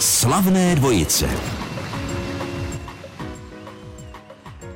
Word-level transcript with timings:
Slavné 0.00 0.74
dvojice. 0.74 1.30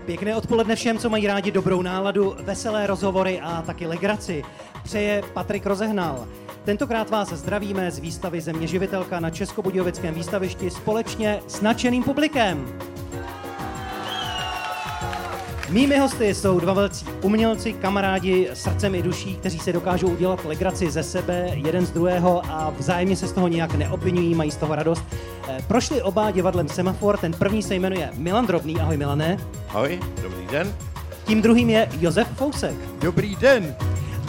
Pěkné 0.07 0.37
odpoledne 0.37 0.77
všem, 0.77 0.99
co 0.99 1.11
mají 1.11 1.27
rádi 1.27 1.51
dobrou 1.51 1.83
náladu, 1.83 2.37
veselé 2.41 2.87
rozhovory 2.87 3.41
a 3.41 3.63
taky 3.63 3.87
legraci. 3.87 4.45
Přeje 4.83 5.23
Patrik 5.35 5.67
Rozehnal. 5.67 6.29
Tentokrát 6.65 7.11
vás 7.11 7.33
zdravíme 7.33 7.91
z 7.91 7.99
výstavy 7.99 8.41
Země 8.41 8.67
živitelka 8.67 9.21
na 9.21 9.31
Českobudějovickém 9.31 10.15
výstavišti 10.15 10.71
společně 10.71 11.41
s 11.49 11.61
nadšeným 11.61 12.03
publikem. 12.03 12.79
Mými 15.69 15.99
hosty 15.99 16.35
jsou 16.35 16.61
dva 16.61 16.73
velcí 16.73 17.07
umělci, 17.23 17.73
kamarádi 17.73 18.51
srdcem 18.55 18.95
i 18.95 19.03
duší, 19.03 19.37
kteří 19.37 19.59
se 19.59 19.73
dokážou 19.73 20.09
udělat 20.09 20.45
legraci 20.45 20.91
ze 20.91 21.03
sebe, 21.03 21.51
jeden 21.55 21.87
z 21.87 21.91
druhého 21.91 22.43
a 22.51 22.73
vzájemně 22.79 23.17
se 23.17 23.27
z 23.29 23.33
toho 23.33 23.49
nějak 23.49 23.75
neobvinují, 23.75 24.35
mají 24.35 24.51
z 24.51 24.57
toho 24.57 24.75
radost. 24.75 25.05
Eh, 25.49 25.59
Prošli 25.69 26.03
oba 26.03 26.31
divadlem 26.31 26.69
Semafor, 26.69 27.17
ten 27.17 27.33
první 27.33 27.63
se 27.63 27.75
jmenuje 27.75 28.11
Milan 28.15 28.47
Drobný, 28.47 28.81
ahoj 28.81 28.97
Milané. 28.97 29.37
Ahoj, 29.69 30.01
dobrý 30.23 30.47
den. 30.51 30.75
Tím 31.25 31.43
druhým 31.43 31.71
je 31.71 31.89
Josef 32.01 32.29
Fousek. 32.37 32.75
Dobrý 33.01 33.37
den. 33.37 33.75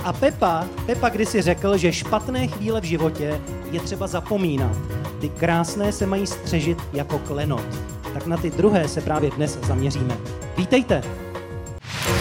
A 0.04 0.14
Pepa, 0.14 0.68
Pepa 0.86 1.10
kdysi 1.10 1.42
řekl, 1.42 1.78
že 1.78 1.94
špatné 1.94 2.48
chvíle 2.48 2.82
v 2.82 2.84
životě 2.84 3.42
je 3.72 3.80
třeba 3.80 4.08
zapomínat. 4.08 4.78
Ty 5.20 5.30
krásné 5.30 5.92
se 5.92 6.06
mají 6.06 6.28
střežit 6.28 6.78
jako 6.94 7.20
klenot. 7.20 7.66
Tak 8.14 8.26
na 8.26 8.38
ty 8.38 8.50
druhé 8.52 8.88
se 8.88 9.02
právě 9.02 9.32
dnes 9.32 9.60
zaměříme. 9.68 10.18
Vítejte! 10.58 11.25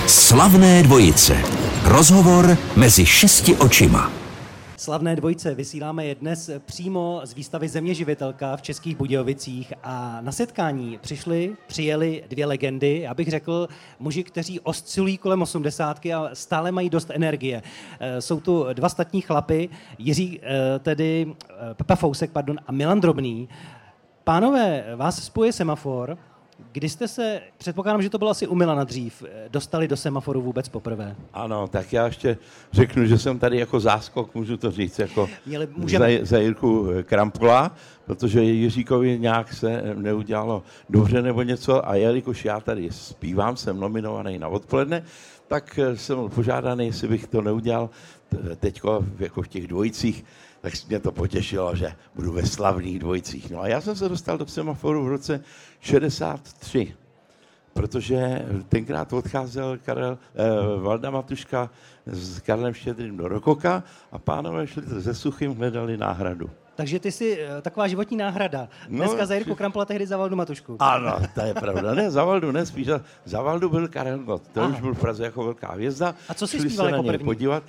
Slavné 0.06 0.82
dvojice. 0.82 1.36
Rozhovor 1.84 2.58
mezi 2.76 3.06
šesti 3.06 3.56
očima. 3.56 4.12
Slavné 4.76 5.16
dvojce 5.16 5.54
vysíláme 5.54 6.06
je 6.06 6.14
dnes 6.14 6.50
přímo 6.66 7.20
z 7.24 7.34
výstavy 7.34 7.68
Země 7.68 7.94
živitelka 7.94 8.56
v 8.56 8.62
Českých 8.62 8.96
Budějovicích 8.96 9.72
a 9.82 10.18
na 10.20 10.32
setkání 10.32 10.98
přišli, 10.98 11.56
přijeli 11.66 12.24
dvě 12.28 12.46
legendy, 12.46 13.00
já 13.00 13.14
bych 13.14 13.28
řekl 13.28 13.68
muži, 13.98 14.24
kteří 14.24 14.60
oscilují 14.60 15.18
kolem 15.18 15.42
osmdesátky 15.42 16.14
a 16.14 16.30
stále 16.32 16.72
mají 16.72 16.90
dost 16.90 17.10
energie. 17.10 17.62
Eh, 18.00 18.20
Jsou 18.20 18.40
tu 18.40 18.66
dva 18.72 18.88
statní 18.88 19.20
chlapy, 19.20 19.68
Jiří 19.98 20.40
eh, 20.42 20.78
tedy, 20.78 21.34
eh, 21.50 21.74
Pepa 21.74 21.96
Fousek, 21.96 22.30
pardon, 22.30 22.56
a 22.66 22.72
Milan 22.72 23.00
Drobný. 23.00 23.48
Pánové, 24.24 24.84
vás 24.96 25.24
spojuje 25.24 25.52
semafor. 25.52 26.18
Kdy 26.72 26.88
jste 26.88 27.08
se, 27.08 27.40
předpokládám, 27.58 28.02
že 28.02 28.10
to 28.10 28.18
bylo 28.18 28.30
asi 28.30 28.46
u 28.46 28.54
Milana 28.54 28.84
dřív, 28.84 29.22
eh, 29.28 29.48
dostali 29.48 29.88
do 29.88 29.96
semaforu 29.96 30.42
vůbec 30.42 30.68
poprvé? 30.68 31.16
Ano, 31.32 31.68
tak 31.68 31.92
já 31.92 32.06
ještě 32.06 32.36
řeknu, 32.72 33.06
že 33.06 33.18
jsem 33.18 33.38
tady 33.38 33.58
jako 33.58 33.80
záskok, 33.80 34.34
můžu 34.34 34.56
to 34.56 34.70
říct, 34.70 34.98
jako 34.98 35.28
Měli- 35.46 35.68
můžeme- 35.76 36.18
za, 36.18 36.24
za 36.24 36.38
Jirku 36.38 36.88
Krampula, 37.02 37.74
protože 38.06 38.42
Jiříkovi 38.42 39.18
nějak 39.18 39.52
se 39.52 39.82
neudělalo 39.94 40.62
dobře 40.90 41.22
nebo 41.22 41.42
něco 41.42 41.88
a 41.88 41.94
jelikož 41.94 42.44
já 42.44 42.60
tady 42.60 42.88
zpívám, 42.92 43.56
jsem 43.56 43.80
nominovaný 43.80 44.38
na 44.38 44.48
odpoledne, 44.48 45.02
tak 45.48 45.78
eh, 45.78 45.96
jsem 45.96 46.28
požádaný, 46.34 46.86
jestli 46.86 47.08
bych 47.08 47.26
to 47.26 47.40
neudělal 47.42 47.90
t- 48.28 48.56
teďko 48.56 49.04
jako 49.18 49.42
v 49.42 49.48
těch 49.48 49.66
dvojicích, 49.66 50.24
tak 50.64 50.72
mě 50.88 51.00
to 51.00 51.12
potěšilo, 51.12 51.76
že 51.76 51.92
budu 52.14 52.32
ve 52.32 52.46
slavných 52.46 52.98
dvojicích. 52.98 53.50
No 53.50 53.60
a 53.60 53.68
já 53.68 53.80
jsem 53.80 53.96
se 53.96 54.08
dostal 54.08 54.38
do 54.38 54.46
semaforu 54.46 55.04
v 55.04 55.08
roce 55.08 55.40
63 55.80 56.94
protože 57.72 58.46
tenkrát 58.68 59.12
odcházel 59.12 59.78
Karel, 59.84 60.18
eh, 60.34 60.80
Valda 60.80 61.10
Matuška 61.10 61.70
s 62.06 62.40
Karlem 62.40 62.74
Štědrým 62.74 63.16
do 63.16 63.28
Rokoka 63.28 63.82
a 64.12 64.18
pánové 64.18 64.66
šli 64.66 65.02
se 65.02 65.14
Suchým, 65.14 65.54
hledali 65.54 65.96
náhradu. 65.96 66.50
Takže 66.74 67.00
ty 67.00 67.12
jsi 67.12 67.38
eh, 67.40 67.62
taková 67.62 67.88
životní 67.88 68.16
náhrada. 68.16 68.68
No, 68.88 68.98
Dneska 68.98 69.26
za 69.26 69.34
Jirku 69.34 69.54
Krampula, 69.54 69.84
tehdy 69.84 70.06
za 70.06 70.16
Valdu 70.16 70.36
Matušku. 70.36 70.76
Ano, 70.78 71.16
to 71.34 71.40
je 71.40 71.54
pravda. 71.54 71.94
Ne, 71.94 72.10
za 72.10 72.24
Valdu 72.24 72.52
ne, 72.52 72.66
spíš 72.66 72.86
za, 72.86 73.00
za 73.24 73.42
Valdu 73.42 73.68
byl 73.68 73.88
Karel 73.88 74.18
Gott. 74.18 74.48
To 74.52 74.60
Aha. 74.60 74.68
už 74.74 74.80
byl 74.80 74.94
v 74.94 75.00
Praze 75.00 75.24
jako 75.24 75.44
velká 75.44 75.72
hvězda. 75.72 76.14
A 76.28 76.34
co 76.34 76.46
jsi 76.46 76.58
Šli 76.58 76.70
zpíval 76.70 76.86
se 76.86 76.90
na 76.90 76.96
jako 76.96 77.04
něj 77.04 77.12
první? 77.12 77.24
podívat. 77.24 77.62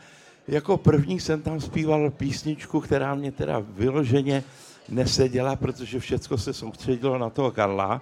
Jako 0.48 0.78
první 0.78 1.20
jsem 1.20 1.42
tam 1.42 1.62
zpíval 1.62 2.12
písničku, 2.12 2.80
která 2.80 3.16
mě 3.16 3.32
teda 3.32 3.64
vyloženě 3.70 4.44
neseděla, 4.90 5.56
protože 5.56 6.00
všecko 6.00 6.38
se 6.38 6.54
soustředilo 6.54 7.18
na 7.18 7.30
toho 7.30 7.52
Karla. 7.52 8.02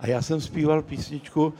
A 0.00 0.06
já 0.06 0.22
jsem 0.22 0.40
zpíval 0.40 0.82
písničku 0.82 1.54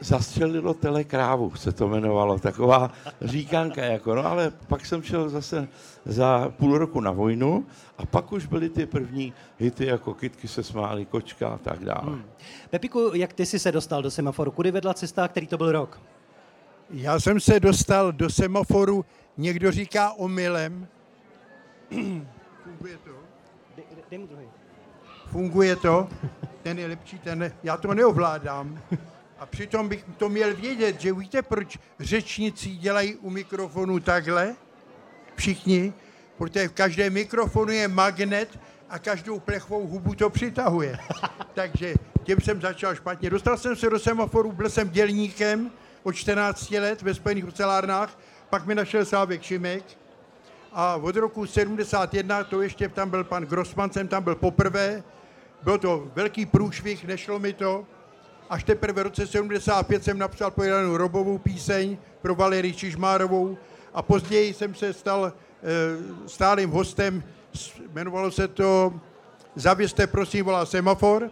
Zastřelilo 0.00 0.74
telekrávu, 0.74 1.52
se 1.54 1.72
to 1.72 1.86
jmenovalo, 1.86 2.38
taková 2.38 2.92
říkanka, 3.20 3.84
jako, 3.84 4.14
no 4.14 4.26
ale 4.26 4.52
pak 4.68 4.86
jsem 4.86 5.02
šel 5.02 5.28
zase 5.28 5.68
za 6.04 6.48
půl 6.48 6.78
roku 6.78 7.00
na 7.00 7.10
vojnu 7.10 7.66
a 7.98 8.06
pak 8.06 8.32
už 8.32 8.46
byly 8.46 8.68
ty 8.68 8.86
první 8.86 9.32
hity, 9.58 9.86
jako 9.86 10.14
Kytky 10.14 10.48
se 10.48 10.62
smály, 10.62 11.06
Kočka 11.06 11.48
a 11.48 11.58
tak 11.58 11.84
dále. 11.84 12.02
Hmm. 12.02 12.24
Pepiku, 12.70 13.10
jak 13.14 13.32
ty 13.32 13.46
jsi 13.46 13.58
se 13.58 13.72
dostal 13.72 14.02
do 14.02 14.10
semaforu? 14.10 14.50
Kudy 14.50 14.70
vedla 14.70 14.94
cesta, 14.94 15.28
který 15.28 15.46
to 15.46 15.58
byl 15.58 15.72
rok? 15.72 16.00
Já 16.90 17.20
jsem 17.20 17.40
se 17.40 17.60
dostal 17.60 18.12
do 18.12 18.30
semaforu, 18.30 19.04
někdo 19.36 19.72
říká 19.72 20.12
omylem. 20.12 20.88
Funguje 22.64 22.98
to? 23.04 23.10
Dej 24.10 24.18
mu 24.18 24.26
druhý. 24.26 24.46
Funguje 25.26 25.76
to? 25.76 26.08
Ten 26.62 26.78
je 26.78 26.86
lepší, 26.86 27.18
ten 27.18 27.38
ne. 27.38 27.52
Já 27.62 27.76
to 27.76 27.94
neovládám. 27.94 28.82
A 29.38 29.46
přitom 29.46 29.88
bych 29.88 30.04
to 30.16 30.28
měl 30.28 30.56
vědět, 30.56 31.00
že 31.00 31.12
víte, 31.12 31.42
proč 31.42 31.78
řečníci 32.00 32.70
dělají 32.70 33.16
u 33.16 33.30
mikrofonu 33.30 34.00
takhle? 34.00 34.54
Všichni? 35.34 35.92
Protože 36.38 36.68
v 36.68 36.72
každém 36.72 37.12
mikrofonu 37.12 37.72
je 37.72 37.88
magnet 37.88 38.58
a 38.88 38.98
každou 38.98 39.40
plechovou 39.40 39.86
hubu 39.86 40.14
to 40.14 40.30
přitahuje. 40.30 40.98
Takže 41.54 41.94
tím 42.22 42.40
jsem 42.40 42.60
začal 42.60 42.94
špatně. 42.94 43.30
Dostal 43.30 43.56
jsem 43.58 43.76
se 43.76 43.90
do 43.90 43.98
semaforu, 43.98 44.52
byl 44.52 44.70
jsem 44.70 44.90
dělníkem 44.90 45.70
od 46.02 46.12
14 46.12 46.70
let 46.70 47.02
ve 47.02 47.14
Spojených 47.14 47.48
ocelárnách, 47.48 48.18
pak 48.52 48.66
mi 48.66 48.74
našel 48.74 49.04
Sávek 49.04 49.42
Šimek 49.42 49.84
a 50.72 50.96
od 50.96 51.16
roku 51.16 51.46
71, 51.46 52.44
to 52.44 52.62
ještě 52.62 52.88
tam 52.88 53.10
byl 53.10 53.24
pan 53.24 53.42
Grossman, 53.42 53.90
jsem 53.90 54.08
tam 54.08 54.22
byl 54.22 54.34
poprvé, 54.34 55.02
byl 55.62 55.78
to 55.78 56.10
velký 56.14 56.46
průšvih, 56.46 57.04
nešlo 57.04 57.38
mi 57.38 57.52
to. 57.52 57.86
Až 58.50 58.64
teprve 58.64 59.02
v 59.02 59.04
roce 59.04 59.26
75 59.26 60.04
jsem 60.04 60.18
napsal 60.18 60.50
pojedanou 60.50 60.96
robovou 60.96 61.38
píseň 61.38 61.96
pro 62.22 62.34
Valerii 62.34 62.74
Čižmárovou 62.74 63.58
a 63.94 64.02
později 64.02 64.54
jsem 64.54 64.74
se 64.74 64.92
stal 64.92 65.32
e, 65.32 65.32
stálým 66.28 66.70
hostem, 66.70 67.22
jmenovalo 67.92 68.30
se 68.30 68.48
to 68.48 69.00
Zavěste 69.56 70.06
prosím 70.06 70.44
volá 70.44 70.66
semafor 70.66 71.30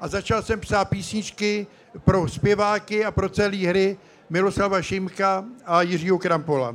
a 0.00 0.08
začal 0.08 0.42
jsem 0.42 0.60
psát 0.60 0.84
písničky 0.84 1.66
pro 2.04 2.28
zpěváky 2.28 3.04
a 3.04 3.10
pro 3.10 3.28
celé 3.28 3.56
hry 3.56 3.98
Miloslava 4.30 4.82
Šimka 4.82 5.44
a 5.66 5.82
Jiřího 5.82 6.18
Krampola. 6.18 6.74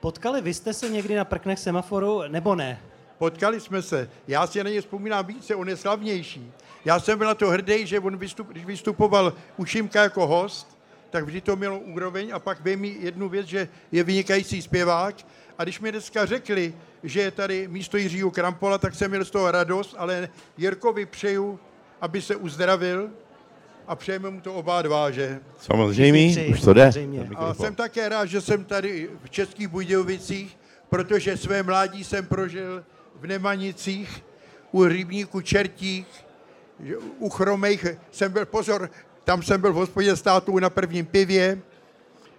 Potkali 0.00 0.40
vy 0.40 0.54
jste 0.54 0.72
se 0.72 0.88
někdy 0.88 1.14
na 1.14 1.24
prknech 1.24 1.58
semaforu, 1.58 2.22
nebo 2.28 2.54
ne? 2.54 2.80
Potkali 3.18 3.60
jsme 3.60 3.82
se. 3.82 4.10
Já 4.28 4.46
si 4.46 4.64
na 4.64 4.70
ně 4.70 4.80
vzpomínám 4.80 5.26
více, 5.26 5.54
on 5.54 5.68
je 5.68 5.76
slavnější. 5.76 6.52
Já 6.84 7.00
jsem 7.00 7.18
byl 7.18 7.26
na 7.26 7.34
to 7.34 7.48
hrdý, 7.48 7.86
že 7.86 8.00
on 8.00 8.16
vystup, 8.16 8.48
když 8.48 8.64
vystupoval 8.64 9.32
u 9.56 9.64
Šimka 9.64 10.02
jako 10.02 10.26
host, 10.26 10.78
tak 11.10 11.24
vždy 11.24 11.40
to 11.40 11.56
mělo 11.56 11.78
úroveň 11.78 12.30
a 12.34 12.38
pak 12.38 12.64
vím 12.64 12.84
jednu 12.84 13.28
věc, 13.28 13.46
že 13.46 13.68
je 13.92 14.04
vynikající 14.04 14.62
zpěvák. 14.62 15.16
A 15.58 15.62
když 15.62 15.80
mi 15.80 15.92
dneska 15.92 16.26
řekli, 16.26 16.74
že 17.02 17.20
je 17.20 17.30
tady 17.30 17.68
místo 17.68 17.96
Jiřího 17.96 18.30
Krampola, 18.30 18.78
tak 18.78 18.94
jsem 18.94 19.10
měl 19.10 19.24
z 19.24 19.30
toho 19.30 19.50
radost, 19.50 19.94
ale 19.98 20.28
Jirkovi 20.56 21.06
přeju, 21.06 21.60
aby 22.00 22.22
se 22.22 22.36
uzdravil 22.36 23.10
a 23.88 23.96
přejeme 23.96 24.30
mu 24.30 24.40
to 24.40 24.54
oba 24.54 24.82
dva, 24.82 25.10
že? 25.10 25.40
Samozřejmě, 25.60 26.46
už 26.50 26.60
to 26.60 26.72
jde. 26.72 26.90
A 27.36 27.54
jsem 27.54 27.74
také 27.74 28.08
rád, 28.08 28.26
že 28.26 28.40
jsem 28.40 28.64
tady 28.64 29.10
v 29.24 29.30
Českých 29.30 29.68
Budějovicích, 29.68 30.58
protože 30.88 31.36
své 31.36 31.62
mládí 31.62 32.04
jsem 32.04 32.26
prožil 32.26 32.84
v 33.20 33.26
Nemanicích, 33.26 34.22
u 34.72 34.84
rybníku 34.84 35.40
Čertích, 35.40 36.06
u 37.18 37.28
Chromejch 37.28 37.86
jsem 38.10 38.32
byl, 38.32 38.46
pozor, 38.46 38.90
tam 39.24 39.42
jsem 39.42 39.60
byl 39.60 39.72
v 39.72 39.76
hospodě 39.76 40.16
státu 40.16 40.58
na 40.58 40.70
prvním 40.70 41.06
pivě, 41.06 41.58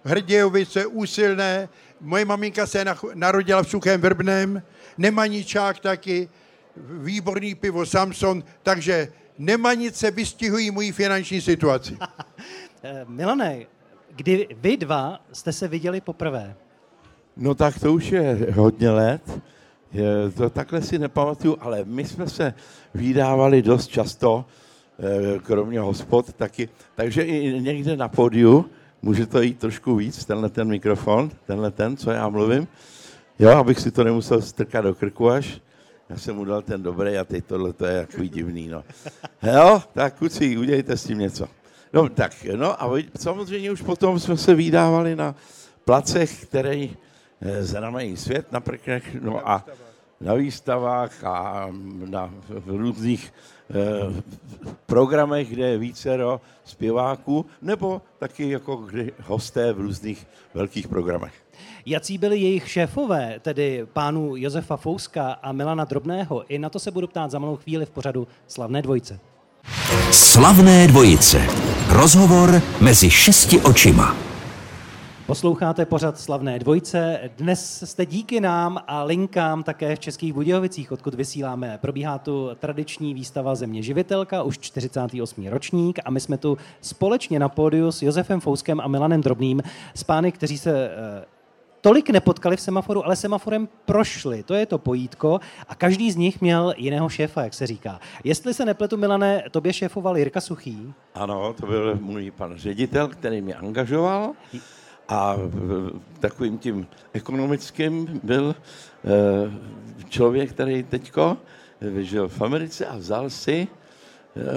Hrdějovice, 0.04 0.86
Úsilné, 0.86 1.68
moje 2.00 2.24
maminka 2.24 2.66
se 2.66 2.84
narodila 3.14 3.62
v 3.62 3.68
Suchém 3.68 4.00
Vrbném, 4.00 4.62
Nemaničák 4.98 5.78
taky, 5.78 6.28
výborný 6.76 7.54
pivo 7.54 7.86
Samson, 7.86 8.44
takže 8.62 9.12
Nemanice 9.38 10.10
vystihují 10.10 10.70
moji 10.70 10.92
finanční 10.92 11.40
situaci. 11.40 11.96
Milane, 13.06 13.66
kdy 14.16 14.48
vy 14.60 14.76
dva 14.76 15.20
jste 15.32 15.52
se 15.52 15.68
viděli 15.68 16.00
poprvé? 16.00 16.54
No 17.36 17.54
tak 17.54 17.78
to 17.78 17.92
už 17.92 18.10
je 18.10 18.46
hodně 18.54 18.90
let. 18.90 19.40
Je, 19.92 20.30
to 20.36 20.50
takhle 20.50 20.82
si 20.82 20.98
nepamatuju, 20.98 21.56
ale 21.60 21.84
my 21.84 22.04
jsme 22.04 22.28
se 22.28 22.54
vydávali 22.94 23.62
dost 23.62 23.86
často, 23.86 24.44
eh, 24.98 25.38
kromě 25.38 25.80
hospod 25.80 26.32
taky. 26.32 26.68
Takže 26.94 27.22
i 27.22 27.60
někde 27.60 27.96
na 27.96 28.08
pódiu 28.08 28.64
může 29.02 29.26
to 29.26 29.42
jít 29.42 29.58
trošku 29.58 29.96
víc, 29.96 30.24
tenhle 30.24 30.48
ten 30.48 30.68
mikrofon, 30.68 31.30
tenhle 31.46 31.70
ten, 31.70 31.96
co 31.96 32.10
já 32.10 32.28
mluvím. 32.28 32.68
Jo, 33.38 33.50
abych 33.50 33.80
si 33.80 33.90
to 33.90 34.04
nemusel 34.04 34.42
strkat 34.42 34.84
do 34.84 34.94
krku 34.94 35.30
až. 35.30 35.60
Já 36.08 36.16
jsem 36.16 36.36
mu 36.36 36.44
dal 36.44 36.62
ten 36.62 36.82
dobrý 36.82 37.18
a 37.18 37.24
teď 37.24 37.44
tohle 37.44 37.72
to 37.72 37.86
je 37.86 38.06
takový 38.06 38.28
divný, 38.28 38.68
no. 38.68 38.84
Jo, 39.42 39.82
tak 39.92 40.18
kuci, 40.18 40.58
udělejte 40.58 40.96
s 40.96 41.04
tím 41.04 41.18
něco. 41.18 41.48
No 41.92 42.08
tak, 42.08 42.44
no 42.56 42.82
a 42.82 42.90
samozřejmě 43.18 43.72
už 43.72 43.82
potom 43.82 44.20
jsme 44.20 44.36
se 44.36 44.54
vydávali 44.54 45.16
na 45.16 45.34
placech, 45.84 46.44
které 46.44 46.88
eh, 47.40 47.64
znamenají 47.64 48.16
svět 48.16 48.52
na 48.52 48.60
prknech, 48.60 49.14
no 49.20 49.48
a 49.48 49.64
na 50.20 50.34
výstavách 50.34 51.24
a 51.24 51.68
na 52.04 52.34
v 52.48 52.68
různých 52.76 53.32
eh, 53.70 54.22
programech, 54.86 55.50
kde 55.50 55.68
je 55.68 55.78
vícero 55.78 56.40
zpěváků, 56.64 57.46
nebo 57.62 58.02
taky 58.18 58.50
jako 58.50 58.76
kdy 58.76 59.12
hosté 59.22 59.72
v 59.72 59.80
různých 59.80 60.26
velkých 60.54 60.88
programech. 60.88 61.47
Jací 61.86 62.18
byli 62.18 62.38
jejich 62.38 62.68
šéfové, 62.68 63.38
tedy 63.42 63.86
pánu 63.92 64.36
Josefa 64.36 64.76
Fouska 64.76 65.32
a 65.32 65.52
Milana 65.52 65.84
Drobného? 65.84 66.44
I 66.48 66.58
na 66.58 66.70
to 66.70 66.78
se 66.78 66.90
budu 66.90 67.06
ptát 67.06 67.30
za 67.30 67.38
malou 67.38 67.56
chvíli 67.56 67.86
v 67.86 67.90
pořadu 67.90 68.28
Slavné 68.46 68.82
dvojice. 68.82 69.20
Slavné 70.12 70.88
dvojice. 70.88 71.46
Rozhovor 71.88 72.62
mezi 72.80 73.10
šesti 73.10 73.60
očima. 73.60 74.28
Posloucháte 75.28 75.86
pořad 75.86 76.18
Slavné 76.18 76.58
dvojce. 76.58 77.20
Dnes 77.36 77.82
jste 77.86 78.06
díky 78.06 78.40
nám 78.40 78.78
a 78.86 79.02
linkám 79.02 79.62
také 79.62 79.96
v 79.96 80.00
Českých 80.00 80.32
Budějovicích, 80.32 80.92
odkud 80.92 81.14
vysíláme. 81.14 81.78
Probíhá 81.80 82.18
tu 82.18 82.50
tradiční 82.60 83.14
výstava 83.14 83.54
Země 83.54 83.82
živitelka, 83.82 84.42
už 84.42 84.58
48. 84.58 85.46
ročník 85.48 85.98
a 86.04 86.10
my 86.10 86.20
jsme 86.20 86.38
tu 86.38 86.58
společně 86.80 87.38
na 87.38 87.48
pódiu 87.48 87.92
s 87.92 88.02
Josefem 88.02 88.40
Fouskem 88.40 88.80
a 88.80 88.88
Milanem 88.88 89.20
Drobným, 89.20 89.62
s 89.94 90.04
pány, 90.04 90.32
kteří 90.32 90.58
se 90.58 90.90
eh, 90.90 91.24
tolik 91.88 92.10
nepotkali 92.10 92.56
v 92.56 92.60
semaforu, 92.60 93.04
ale 93.04 93.16
semaforem 93.16 93.68
prošli. 93.84 94.42
To 94.42 94.54
je 94.54 94.66
to 94.66 94.78
pojítko 94.78 95.40
a 95.68 95.74
každý 95.74 96.10
z 96.10 96.16
nich 96.16 96.40
měl 96.40 96.74
jiného 96.76 97.08
šéfa, 97.08 97.42
jak 97.42 97.54
se 97.54 97.66
říká. 97.66 98.00
Jestli 98.24 98.54
se 98.54 98.64
nepletu, 98.64 98.96
Milane, 98.96 99.44
tobě 99.50 99.72
šéfoval 99.72 100.18
Jirka 100.18 100.40
Suchý. 100.40 100.92
Ano, 101.14 101.54
to 101.60 101.66
byl 101.66 101.98
můj 102.00 102.30
pan 102.30 102.56
ředitel, 102.56 103.08
který 103.08 103.40
mě 103.40 103.54
angažoval 103.54 104.32
a 105.08 105.36
takovým 106.20 106.58
tím 106.58 106.86
ekonomickým 107.12 108.20
byl 108.22 108.54
eh, 108.54 110.08
člověk, 110.08 110.50
který 110.50 110.82
teďko 110.82 111.36
žil 112.00 112.28
v 112.28 112.42
Americe 112.42 112.86
a 112.86 112.96
vzal 112.96 113.30
si 113.30 113.68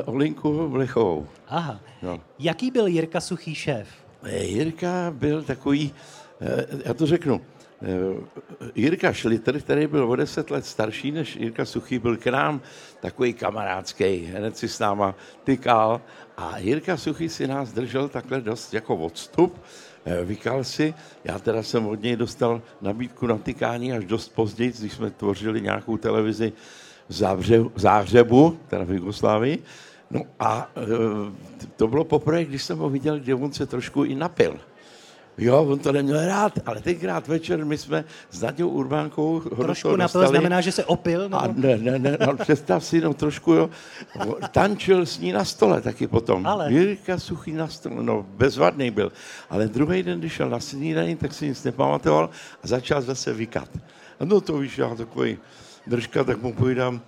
Olinku 0.05 0.69
Blechovou. 0.69 1.27
Aha. 1.47 1.79
No. 2.01 2.19
Jaký 2.39 2.71
byl 2.71 2.87
Jirka 2.87 3.21
Suchý 3.21 3.55
šéf? 3.55 3.87
Jirka 4.39 5.11
byl 5.15 5.43
takový, 5.43 5.93
já 6.85 6.93
to 6.93 7.05
řeknu, 7.05 7.41
Jirka 8.75 9.13
Šliter, 9.13 9.61
který 9.61 9.87
byl 9.87 10.11
o 10.11 10.15
deset 10.15 10.51
let 10.51 10.65
starší 10.65 11.11
než 11.11 11.35
Jirka 11.35 11.65
Suchý, 11.65 11.99
byl 11.99 12.17
k 12.17 12.27
nám 12.27 12.61
takový 12.99 13.33
kamarádský, 13.33 14.25
hned 14.25 14.57
si 14.57 14.67
s 14.67 14.79
náma 14.79 15.15
tykal 15.43 16.01
a 16.37 16.57
Jirka 16.57 16.97
Suchý 16.97 17.29
si 17.29 17.47
nás 17.47 17.73
držel 17.73 18.09
takhle 18.09 18.41
dost 18.41 18.73
jako 18.73 18.95
odstup, 18.95 19.59
Eh, 20.05 20.25
vykal 20.25 20.63
si. 20.63 20.93
Já 21.23 21.39
teda 21.39 21.63
jsem 21.63 21.85
od 21.85 22.01
něj 22.01 22.15
dostal 22.15 22.61
nabídku 22.81 23.27
na 23.27 23.37
tykání 23.37 23.93
až 23.93 24.05
dost 24.05 24.29
později, 24.29 24.73
když 24.79 24.93
jsme 24.93 25.09
tvořili 25.09 25.61
nějakou 25.61 25.97
televizi 25.97 26.53
v 27.09 27.79
Záhřebu, 27.79 28.57
teda 28.67 28.83
v 28.83 28.91
Jugoslávii. 28.91 29.63
No 30.11 30.21
a 30.39 30.71
eh, 30.75 31.67
to 31.75 31.87
bylo 31.87 32.03
poprvé, 32.03 32.45
když 32.45 32.63
jsem 32.63 32.77
ho 32.77 32.89
viděl, 32.89 33.19
kde 33.19 33.35
on 33.35 33.53
se 33.53 33.65
trošku 33.65 34.03
i 34.03 34.15
napil. 34.15 34.59
Jo, 35.37 35.63
on 35.63 35.79
to 35.79 35.91
neměl 35.91 36.25
rád, 36.25 36.59
ale 36.65 36.81
tenkrát 36.81 37.27
večer 37.27 37.65
my 37.65 37.77
jsme 37.77 38.05
s 38.31 38.41
Nadějou 38.41 38.69
Urbánkou 38.69 39.39
Trošku 39.39 39.95
napil 39.95 40.27
znamená, 40.27 40.61
že 40.61 40.71
se 40.71 40.85
opil? 40.85 41.21
Nebo? 41.21 41.41
A 41.41 41.47
ne, 41.55 41.77
ne, 41.77 41.99
ne, 41.99 42.17
no, 42.27 42.37
představ 42.37 42.85
si, 42.85 43.01
no 43.01 43.13
trošku, 43.13 43.53
jo, 43.53 43.69
tančil 44.51 45.05
s 45.05 45.19
ní 45.19 45.31
na 45.31 45.45
stole 45.45 45.81
taky 45.81 46.07
potom. 46.07 46.45
Ale. 46.45 46.71
Jirka 46.73 47.19
Suchý 47.19 47.53
na 47.53 47.67
stole, 47.67 48.03
no 48.03 48.25
bezvadný 48.29 48.91
byl. 48.91 49.11
Ale 49.49 49.67
druhý 49.67 50.03
den, 50.03 50.19
když 50.19 50.33
šel 50.33 50.49
na 50.49 50.59
snídaní, 50.59 51.15
tak 51.15 51.33
si 51.33 51.47
nic 51.47 51.63
nepamatoval 51.63 52.29
a 52.63 52.67
začal 52.67 53.01
zase 53.01 53.33
vykat. 53.33 53.69
A 54.19 54.25
no 54.25 54.41
to 54.41 54.57
víš, 54.57 54.77
já 54.77 54.95
takový 54.95 55.37
držka, 55.87 56.23
tak 56.23 56.41
mu 56.41 56.53
povídám, 56.53 57.01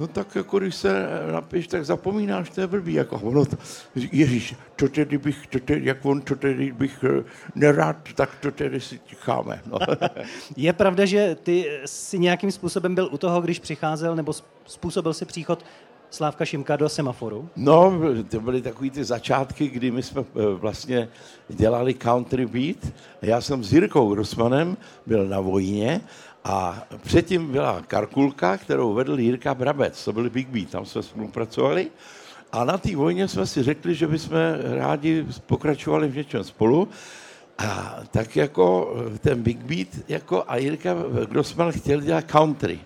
No 0.00 0.06
tak 0.06 0.34
jako 0.34 0.58
když 0.58 0.74
se 0.74 1.06
napíš, 1.32 1.66
tak 1.66 1.84
zapomínáš, 1.84 2.50
to 2.50 2.60
je 2.60 2.66
blbý. 2.66 2.94
Jako 2.94 3.16
ono 3.16 3.44
to, 3.44 3.56
Ježíš, 3.94 4.54
to 4.76 4.88
tedy 4.88 5.18
bych, 5.18 5.46
to 5.46 5.58
tedy, 5.58 5.86
jak 5.86 6.04
on, 6.04 6.20
to 6.20 6.36
tedy 6.36 6.72
bych 6.72 7.04
eh, 7.04 7.24
nerád, 7.54 7.96
tak 8.14 8.30
to 8.40 8.50
tedy 8.50 8.80
si 8.80 8.98
ticháme. 8.98 9.62
No. 9.66 9.78
Je 10.56 10.72
pravda, 10.72 11.04
že 11.04 11.34
ty 11.34 11.80
si 11.84 12.18
nějakým 12.18 12.52
způsobem 12.52 12.94
byl 12.94 13.08
u 13.12 13.18
toho, 13.18 13.40
když 13.40 13.58
přicházel, 13.58 14.16
nebo 14.16 14.32
způsobil 14.66 15.14
si 15.14 15.24
příchod 15.24 15.64
Slávka 16.10 16.44
Šimka 16.44 16.76
do 16.76 16.88
semaforu? 16.88 17.48
No, 17.56 17.92
to 18.30 18.40
byly 18.40 18.62
takový 18.62 18.90
ty 18.90 19.04
začátky, 19.04 19.68
kdy 19.68 19.90
my 19.90 20.02
jsme 20.02 20.20
eh, 20.20 20.54
vlastně 20.54 21.08
dělali 21.48 21.94
country 21.94 22.46
beat. 22.46 22.92
Já 23.22 23.40
jsem 23.40 23.64
s 23.64 23.72
Jirkou 23.72 24.14
Grossmanem 24.14 24.76
byl 25.06 25.26
na 25.28 25.40
vojně 25.40 26.00
a 26.44 26.82
předtím 27.02 27.52
byla 27.52 27.82
Karkulka, 27.82 28.56
kterou 28.56 28.94
vedl 28.94 29.18
Jirka 29.18 29.54
Brabec, 29.54 30.04
to 30.04 30.12
byl 30.12 30.30
Big 30.30 30.48
Beat, 30.48 30.70
tam 30.70 30.86
jsme 30.86 31.02
spolupracovali. 31.02 31.90
A 32.52 32.64
na 32.64 32.78
té 32.78 32.96
vojně 32.96 33.28
jsme 33.28 33.46
si 33.46 33.62
řekli, 33.62 33.94
že 33.94 34.06
bychom 34.06 34.38
rádi 34.78 35.26
pokračovali 35.46 36.08
v 36.08 36.16
něčem 36.16 36.44
spolu. 36.44 36.88
A 37.58 37.96
tak 38.10 38.36
jako 38.36 38.96
ten 39.20 39.42
Big 39.42 39.58
Beat 39.58 39.88
jako 40.08 40.44
a 40.48 40.56
Jirka 40.56 40.94
Grossman 41.30 41.72
chtěl 41.72 42.00
dělat 42.00 42.24
country. 42.24 42.80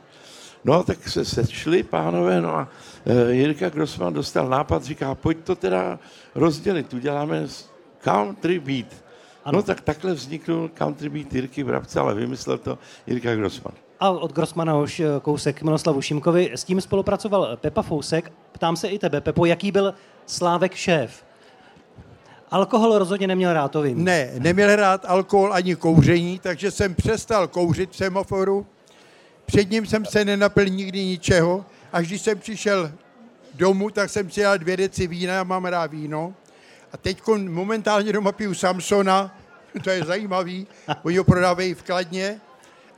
No 0.64 0.82
tak 0.82 1.08
se 1.08 1.24
sešli 1.24 1.82
pánové, 1.82 2.40
no 2.40 2.56
a 2.56 2.68
e, 3.06 3.32
Jirka 3.32 3.68
Grossman 3.68 4.12
dostal 4.12 4.48
nápad, 4.48 4.84
říká, 4.84 5.14
pojď 5.14 5.38
to 5.44 5.54
teda 5.56 5.98
rozdělit, 6.34 6.94
uděláme 6.94 7.46
country 7.98 8.60
beat. 8.60 8.86
Ano. 9.44 9.56
No 9.56 9.62
tak 9.62 9.80
takhle 9.80 10.14
vzniknul 10.14 10.70
country 10.74 11.08
beat 11.08 11.32
Jirky 11.32 11.64
Brabce, 11.64 12.00
ale 12.00 12.14
vymyslel 12.14 12.58
to 12.58 12.78
Jirka 13.06 13.34
Grossman. 13.34 13.74
A 14.00 14.10
od 14.10 14.32
Grossmana 14.32 14.76
už 14.76 15.00
eh, 15.00 15.06
kousek 15.22 15.62
Miloslavu 15.62 16.02
Šimkovi. 16.02 16.50
S 16.54 16.64
tím 16.64 16.80
spolupracoval 16.80 17.56
Pepa 17.56 17.82
Fousek. 17.82 18.32
Ptám 18.52 18.76
se 18.76 18.88
i 18.88 18.98
tebe, 18.98 19.20
Pepo, 19.20 19.44
jaký 19.44 19.72
byl 19.72 19.94
Slávek 20.26 20.74
šéf? 20.74 21.24
Alkohol 22.50 22.98
rozhodně 22.98 23.26
neměl 23.26 23.52
rád, 23.52 23.68
to 23.68 23.82
vím. 23.82 24.04
Ne, 24.04 24.30
neměl 24.38 24.76
rád 24.76 25.04
alkohol 25.08 25.54
ani 25.54 25.76
kouření, 25.76 26.38
takže 26.38 26.70
jsem 26.70 26.94
přestal 26.94 27.48
kouřit 27.48 27.90
v 27.90 27.96
semaforu. 27.96 28.66
Před 29.50 29.70
ním 29.70 29.87
jsem 29.87 30.05
se 30.05 30.25
nenapil 30.25 30.64
nikdy 30.64 31.05
ničeho. 31.05 31.67
Až 31.93 32.06
když 32.06 32.23
jsem 32.23 32.38
přišel 32.38 32.93
domů, 33.55 33.91
tak 33.91 34.11
jsem 34.11 34.31
si 34.31 34.43
dal 34.43 34.58
dvě 34.58 34.76
deci 34.76 35.07
vína, 35.07 35.35
já 35.35 35.45
mám 35.45 35.64
rád 35.64 35.90
víno. 35.90 36.35
A 36.92 36.97
teď 36.97 37.23
momentálně 37.49 38.12
doma 38.12 38.33
piju 38.33 38.54
Samsona, 38.54 39.38
to 39.85 39.90
je 39.90 40.04
zajímavý, 40.04 40.66
oni 41.02 41.16
ho 41.16 41.25
prodávají 41.25 41.75
v 41.75 41.83
Kladně, 41.83 42.40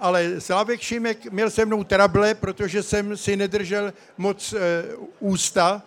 ale 0.01 0.41
Slávek 0.41 0.81
Šimek 0.81 1.33
měl 1.33 1.51
se 1.51 1.65
mnou 1.65 1.85
trable, 1.85 2.35
protože 2.35 2.83
jsem 2.83 3.17
si 3.17 3.37
nedržel 3.37 3.93
moc 4.19 4.53
e, 4.53 4.85
ústa, 5.21 5.83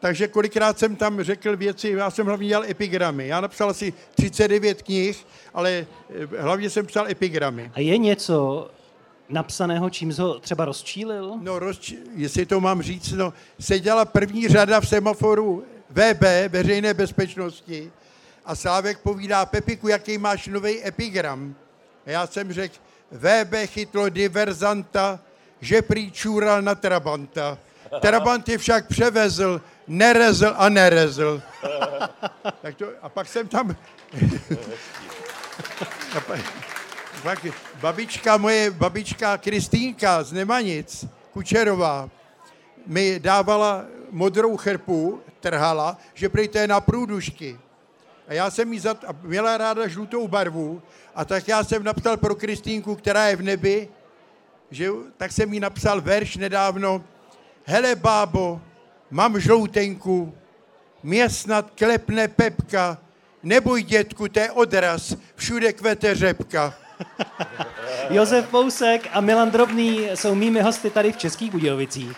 takže 0.00 0.28
kolikrát 0.28 0.78
jsem 0.78 0.96
tam 0.96 1.22
řekl 1.22 1.56
věci, 1.56 1.88
já 1.88 2.10
jsem 2.10 2.26
hlavně 2.26 2.48
dělal 2.48 2.64
epigramy. 2.64 3.28
Já 3.28 3.40
napsal 3.40 3.70
asi 3.70 3.92
39 4.14 4.82
knih, 4.82 5.26
ale 5.54 5.70
e, 5.70 5.86
hlavně 6.38 6.70
jsem 6.70 6.86
psal 6.86 7.08
epigramy. 7.08 7.70
A 7.74 7.80
je 7.80 7.98
něco 7.98 8.70
napsaného, 9.32 9.90
čím 9.90 10.12
ho 10.18 10.38
třeba 10.38 10.64
rozčílil? 10.64 11.34
No, 11.40 11.58
rozči- 11.58 11.98
jestli 12.14 12.46
to 12.46 12.60
mám 12.60 12.82
říct, 12.82 13.12
no, 13.12 13.32
seděla 13.60 14.04
první 14.04 14.48
řada 14.48 14.80
v 14.80 14.88
semaforu 14.88 15.64
VB, 15.90 16.22
veřejné 16.48 16.94
bezpečnosti, 16.94 17.92
a 18.44 18.56
Slávek 18.56 18.98
povídá, 18.98 19.46
Pepiku, 19.46 19.88
jaký 19.88 20.18
máš 20.18 20.46
nový 20.46 20.86
epigram? 20.86 21.54
A 22.06 22.10
já 22.10 22.26
jsem 22.26 22.52
řekl, 22.52 22.74
VB 23.10 23.66
chytlo 23.66 24.08
diverzanta, 24.08 25.20
že 25.60 25.82
prý 25.82 26.10
čůral 26.10 26.62
na 26.62 26.74
Trabanta. 26.74 27.58
Trabant 28.00 28.48
je 28.48 28.58
však 28.58 28.88
převezl, 28.88 29.60
nerezl 29.88 30.54
a 30.56 30.68
nerezl. 30.68 31.42
tak 32.62 32.74
to, 32.74 32.86
a 33.02 33.08
pak 33.08 33.28
jsem 33.28 33.48
tam... 33.48 33.76
pak 37.22 37.46
babička, 37.80 38.36
moje 38.36 38.70
babička 38.70 39.38
Kristýnka 39.38 40.22
z 40.22 40.32
Nemanic, 40.32 41.06
Kučerová, 41.32 42.10
mi 42.86 43.20
dávala 43.20 43.84
modrou 44.10 44.56
chrpu, 44.56 45.22
trhala, 45.40 45.98
že 46.14 46.28
prý 46.28 46.48
to 46.48 46.58
je 46.58 46.66
na 46.66 46.80
průdušky. 46.80 47.58
A 48.28 48.34
já 48.34 48.50
jsem 48.50 48.72
jí 48.72 48.78
zat, 48.78 49.04
a 49.04 49.14
měla 49.22 49.58
ráda 49.58 49.88
žlutou 49.88 50.28
barvu, 50.28 50.82
a 51.14 51.24
tak 51.24 51.48
já 51.48 51.64
jsem 51.64 51.84
napsal 51.84 52.16
pro 52.16 52.34
Kristýnku, 52.34 52.94
která 52.94 53.28
je 53.28 53.36
v 53.36 53.42
nebi, 53.42 53.88
že, 54.70 54.90
tak 55.16 55.32
jsem 55.32 55.54
jí 55.54 55.60
napsal 55.60 56.00
verš 56.00 56.36
nedávno. 56.36 57.04
Hele 57.64 57.94
bábo, 57.94 58.60
mám 59.10 59.40
žloutenku, 59.40 60.34
mě 61.02 61.30
snad 61.30 61.70
klepne 61.74 62.28
pepka, 62.28 62.98
neboj 63.42 63.82
dětku, 63.82 64.28
to 64.28 64.40
je 64.40 64.50
odraz, 64.50 65.14
všude 65.36 65.72
kvete 65.72 66.14
řepka. 66.14 66.81
Josef 68.10 68.48
Pousek 68.48 69.08
a 69.12 69.20
Milan 69.20 69.50
Drobný 69.50 70.00
jsou 70.14 70.34
mými 70.34 70.62
hosty 70.62 70.90
tady 70.90 71.12
v 71.12 71.16
Českých 71.16 71.50
Budějovicích. 71.52 72.16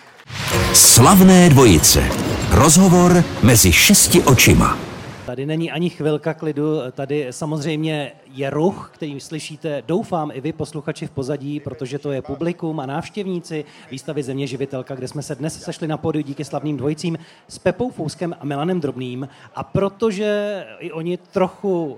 Slavné 0.73 1.49
dvojice. 1.49 2.03
Rozhovor 2.51 3.23
mezi 3.43 3.71
šesti 3.71 4.21
očima. 4.21 4.77
Tady 5.25 5.45
není 5.45 5.71
ani 5.71 5.89
chvilka 5.89 6.33
klidu, 6.33 6.79
tady 6.91 7.27
samozřejmě 7.31 8.11
je 8.27 8.49
ruch, 8.49 8.91
který 8.93 9.19
slyšíte, 9.19 9.83
doufám 9.87 10.31
i 10.33 10.41
vy, 10.41 10.53
posluchači 10.53 11.07
v 11.07 11.11
pozadí, 11.11 11.59
protože 11.59 11.99
to 11.99 12.11
je 12.11 12.21
publikum 12.21 12.79
a 12.79 12.85
návštěvníci 12.85 13.65
výstavy 13.91 14.23
Země 14.23 14.47
živitelka, 14.47 14.95
kde 14.95 15.07
jsme 15.07 15.21
se 15.21 15.35
dnes 15.35 15.63
sešli 15.63 15.87
na 15.87 15.97
podiu 15.97 16.23
díky 16.23 16.45
slavným 16.45 16.77
dvojicím 16.77 17.17
s 17.47 17.59
Pepou 17.59 17.89
Fouskem 17.89 18.35
a 18.39 18.45
Milanem 18.45 18.81
Drobným. 18.81 19.27
A 19.55 19.63
protože 19.63 20.65
i 20.79 20.91
oni 20.91 21.17
trochu 21.17 21.97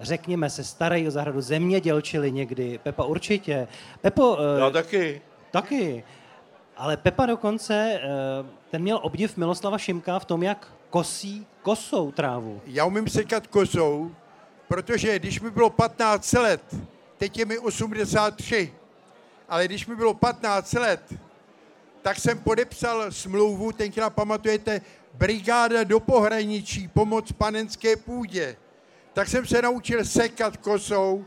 řekněme, 0.00 0.50
se 0.50 0.64
starají 0.64 1.08
o 1.08 1.10
zahradu 1.10 1.40
zemědělčili 1.40 2.32
někdy. 2.32 2.78
Pepa 2.82 3.04
určitě. 3.04 3.68
Pepo... 4.00 4.38
No 4.60 4.70
taky. 4.70 5.22
Taky. 5.50 6.04
Ale 6.76 6.96
Pepa 6.96 7.26
dokonce, 7.26 8.00
eh, 8.02 8.08
ten 8.70 8.82
měl 8.82 9.00
obdiv 9.02 9.36
Miloslava 9.36 9.78
Šimka 9.78 10.18
v 10.18 10.24
tom, 10.24 10.42
jak 10.42 10.68
kosí 10.90 11.46
kosou 11.62 12.12
trávu. 12.12 12.60
Já 12.66 12.84
umím 12.84 13.08
sekat 13.08 13.46
kosou, 13.46 14.10
protože 14.68 15.18
když 15.18 15.40
mi 15.40 15.50
bylo 15.50 15.70
15 15.70 16.32
let, 16.32 16.76
teď 17.16 17.38
je 17.38 17.44
mi 17.44 17.58
83, 17.58 18.72
ale 19.48 19.64
když 19.64 19.86
mi 19.86 19.96
bylo 19.96 20.14
15 20.14 20.72
let, 20.72 21.14
tak 22.02 22.18
jsem 22.18 22.38
podepsal 22.38 23.12
smlouvu, 23.12 23.72
tenkrát 23.72 24.10
pamatujete, 24.10 24.80
brigáda 25.14 25.84
do 25.84 26.00
pohraničí, 26.00 26.88
pomoc 26.88 27.32
panenské 27.32 27.96
půdě. 27.96 28.56
Tak 29.18 29.28
jsem 29.28 29.46
se 29.46 29.62
naučil 29.62 30.04
sekat 30.04 30.56
kosou, 30.56 31.24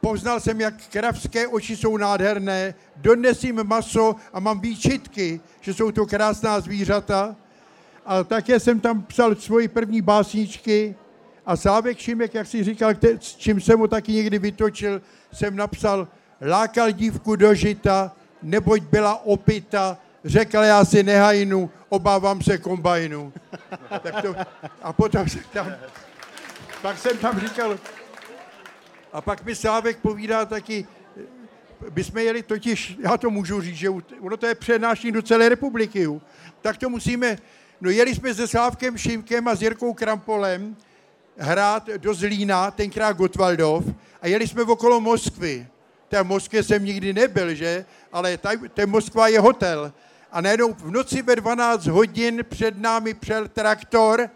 poznal 0.00 0.40
jsem, 0.40 0.60
jak 0.60 0.74
kravské 0.90 1.46
oči 1.46 1.76
jsou 1.76 1.96
nádherné, 1.96 2.74
donesím 2.96 3.64
maso 3.64 4.16
a 4.32 4.40
mám 4.40 4.60
výčitky, 4.60 5.40
že 5.60 5.74
jsou 5.74 5.92
to 5.92 6.06
krásná 6.06 6.60
zvířata. 6.60 7.36
A 8.06 8.24
také 8.24 8.60
jsem 8.60 8.80
tam 8.80 9.02
psal 9.02 9.34
svoji 9.34 9.68
první 9.68 10.02
básničky 10.02 10.94
a 11.46 11.56
Slávek 11.56 11.98
Šimek, 11.98 12.34
jak 12.34 12.46
si 12.46 12.64
říkal, 12.64 12.94
s 13.20 13.36
čím 13.36 13.60
jsem 13.60 13.78
ho 13.78 13.88
taky 13.88 14.12
někdy 14.12 14.38
vytočil, 14.38 15.02
jsem 15.32 15.56
napsal 15.56 16.08
Lákal 16.40 16.90
dívku 16.90 17.36
do 17.36 17.54
žita, 17.54 18.12
neboť 18.42 18.82
byla 18.82 19.24
opita, 19.24 19.98
řekl, 20.24 20.58
já 20.58 20.84
si 20.84 21.02
nehajnu, 21.02 21.70
obávám 21.88 22.42
se 22.42 22.58
kombajnu. 22.58 23.32
tak 24.02 24.22
to, 24.22 24.34
a 24.82 24.92
potom 24.92 25.28
jsem 25.28 25.42
tam, 25.52 25.66
pak 26.82 26.98
jsem 26.98 27.18
tam 27.18 27.40
říkal, 27.40 27.78
a 29.12 29.20
pak 29.20 29.44
mi 29.44 29.54
Slávek 29.54 29.98
povídá 29.98 30.44
taky, 30.44 30.86
my 31.94 32.04
jsme 32.04 32.22
jeli 32.22 32.42
totiž, 32.42 32.96
já 32.98 33.16
to 33.16 33.30
můžu 33.30 33.60
říct, 33.60 33.76
že 33.76 33.90
ono 34.20 34.36
to 34.36 34.46
je 34.46 34.54
přednášení 34.54 35.12
do 35.12 35.22
celé 35.22 35.48
republiky, 35.48 36.08
tak 36.60 36.76
to 36.76 36.88
musíme, 36.88 37.38
no 37.80 37.90
jeli 37.90 38.14
jsme 38.14 38.34
se 38.34 38.48
Slávkem 38.48 38.98
Šimkem 38.98 39.48
a 39.48 39.54
s 39.54 39.62
Jirkou 39.62 39.94
Krampolem 39.94 40.76
hrát 41.36 41.86
do 41.86 42.14
Zlína, 42.14 42.70
tenkrát 42.70 43.16
Gotwaldov, 43.16 43.84
a 44.22 44.26
jeli 44.26 44.48
jsme 44.48 44.62
okolo 44.62 45.00
Moskvy. 45.00 45.66
Té 46.08 46.22
Moskvě 46.22 46.62
jsem 46.62 46.84
nikdy 46.84 47.12
nebyl, 47.12 47.54
že? 47.54 47.84
Ale 48.12 48.38
ten 48.74 48.90
Moskva 48.90 49.28
je 49.28 49.40
hotel. 49.40 49.92
A 50.32 50.40
najednou 50.40 50.74
v 50.74 50.90
noci 50.90 51.22
ve 51.22 51.36
12 51.36 51.86
hodin 51.86 52.44
před 52.48 52.78
námi 52.78 53.14
přel 53.14 53.48
traktor 53.48 54.30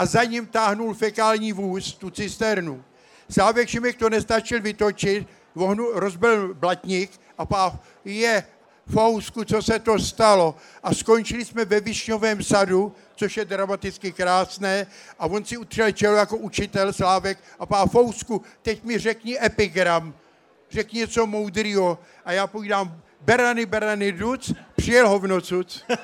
a 0.00 0.06
za 0.06 0.24
ním 0.24 0.46
táhnul 0.46 0.94
fekální 0.94 1.52
vůz, 1.52 1.92
tu 1.92 2.10
cisternu. 2.10 2.84
Slávek 3.30 3.68
Šimek 3.68 3.96
to 3.96 4.10
nestačil 4.10 4.62
vytočit, 4.62 5.28
vohnu, 5.54 5.90
rozbil 5.92 6.54
blatník 6.54 7.20
a 7.38 7.46
pá, 7.46 7.80
je, 8.04 8.44
Fousku, 8.92 9.44
co 9.44 9.62
se 9.62 9.78
to 9.78 9.98
stalo. 9.98 10.54
A 10.82 10.94
skončili 10.94 11.44
jsme 11.44 11.64
ve 11.64 11.80
Višňovém 11.80 12.42
sadu, 12.42 12.94
což 13.16 13.36
je 13.36 13.44
dramaticky 13.44 14.12
krásné. 14.12 14.86
A 15.18 15.26
on 15.26 15.44
si 15.44 15.56
utřel 15.56 15.92
čelo 15.92 16.16
jako 16.16 16.36
učitel 16.36 16.92
Slávek 16.92 17.38
a 17.58 17.66
pá, 17.66 17.86
Fousku, 17.86 18.42
teď 18.62 18.84
mi 18.84 18.98
řekni 18.98 19.44
epigram, 19.44 20.14
řekni 20.70 21.00
něco 21.00 21.26
moudrýho. 21.26 21.98
A 22.24 22.32
já 22.32 22.46
povídám, 22.46 23.02
berany, 23.20 23.66
berany, 23.66 24.12
duc, 24.12 24.52
přijel 24.76 25.08
hovnocuc. 25.08 25.84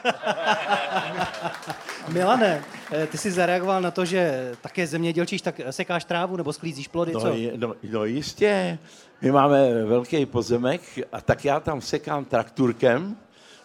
Milane, 2.09 2.65
eh, 2.93 3.07
ty 3.07 3.19
jsi 3.19 3.31
zareagoval 3.31 3.83
na 3.83 3.91
to, 3.91 4.05
že 4.05 4.53
také 4.61 4.87
zemědělčíš, 4.87 5.43
tak 5.43 5.61
sekáš 5.71 6.05
trávu 6.05 6.37
nebo 6.37 6.53
sklízíš 6.53 6.89
plody, 6.89 7.13
no, 7.13 7.21
co? 7.21 7.35
No, 7.57 7.75
no 7.91 8.05
jistě, 8.05 8.79
my 9.21 9.33
máme 9.33 9.85
velký 9.85 10.27
pozemek 10.27 10.81
a 11.13 11.21
tak 11.21 11.45
já 11.45 11.61
tam 11.61 11.81
sekám 11.81 12.25
trakturkem, 12.25 13.17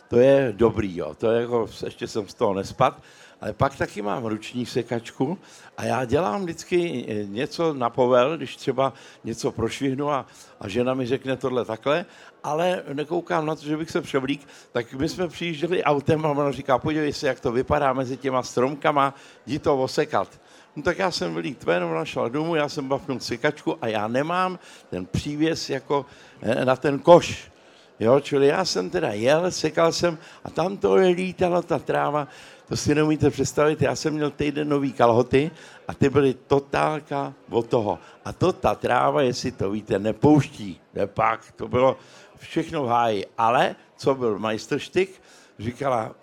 to 0.09 0.19
je 0.19 0.53
dobrý, 0.57 0.97
jo. 0.97 1.15
to 1.15 1.31
je 1.31 1.41
jako, 1.41 1.67
ještě 1.85 2.07
jsem 2.07 2.27
z 2.27 2.33
toho 2.33 2.53
nespad, 2.53 3.01
ale 3.41 3.53
pak 3.53 3.75
taky 3.75 4.01
mám 4.01 4.25
ruční 4.25 4.65
sekačku 4.65 5.37
a 5.77 5.85
já 5.85 6.05
dělám 6.05 6.43
vždycky 6.43 7.05
něco 7.29 7.73
na 7.73 7.89
povel, 7.89 8.37
když 8.37 8.55
třeba 8.55 8.93
něco 9.23 9.51
prošvihnu 9.51 10.11
a, 10.11 10.25
a 10.59 10.67
žena 10.67 10.93
mi 10.93 11.05
řekne 11.05 11.37
tohle 11.37 11.65
takhle, 11.65 12.05
ale 12.43 12.83
nekoukám 12.93 13.45
na 13.45 13.55
to, 13.55 13.65
že 13.65 13.77
bych 13.77 13.91
se 13.91 14.01
převlík, 14.01 14.47
tak 14.71 14.93
my 14.93 15.09
jsme 15.09 15.27
přijížděli 15.27 15.83
autem 15.83 16.25
a 16.25 16.29
ona 16.29 16.51
říká, 16.51 16.77
podívej 16.77 17.13
se, 17.13 17.27
jak 17.27 17.39
to 17.39 17.51
vypadá 17.51 17.93
mezi 17.93 18.17
těma 18.17 18.43
stromkama, 18.43 19.15
jdi 19.45 19.59
to 19.59 19.77
osekat. 19.77 20.41
No 20.75 20.83
tak 20.83 20.97
já 20.97 21.11
jsem 21.11 21.35
vylík 21.35 21.57
tvénu, 21.57 21.93
našel 21.93 22.29
domů, 22.29 22.55
já 22.55 22.69
jsem 22.69 22.87
bavnul 22.87 23.19
sekačku 23.19 23.77
a 23.81 23.87
já 23.87 24.07
nemám 24.07 24.59
ten 24.89 25.05
přívěs 25.05 25.69
jako 25.69 26.05
eh, 26.41 26.65
na 26.65 26.75
ten 26.75 26.99
koš. 26.99 27.51
Jo, 27.99 28.19
čili 28.19 28.47
já 28.47 28.65
jsem 28.65 28.89
teda 28.89 29.11
jel, 29.11 29.51
sekal 29.51 29.91
jsem 29.91 30.17
a 30.43 30.49
tam 30.49 30.77
to 30.77 30.93
lítala 30.93 31.61
ta 31.61 31.79
tráva, 31.79 32.27
to 32.71 32.77
si 32.77 32.95
neumíte 32.95 33.29
představit, 33.29 33.81
já 33.81 33.95
jsem 33.95 34.13
měl 34.13 34.31
týden 34.31 34.69
nový 34.69 34.93
kalhoty 34.93 35.51
a 35.87 35.93
ty 35.93 36.09
byly 36.09 36.33
totálka 36.33 37.33
od 37.49 37.67
toho. 37.67 37.99
A 38.25 38.33
to 38.33 38.53
ta 38.53 38.75
tráva, 38.75 39.21
jestli 39.21 39.51
to 39.51 39.71
víte, 39.71 39.99
nepouští, 39.99 40.81
nepak, 40.93 41.51
to 41.55 41.67
bylo 41.67 41.97
všechno 42.37 42.83
v 42.83 42.87
háji. 42.87 43.25
Ale, 43.37 43.75
co 43.97 44.15
byl 44.15 44.39
majstrštyk, 44.39 45.21
říkala, 45.59 46.15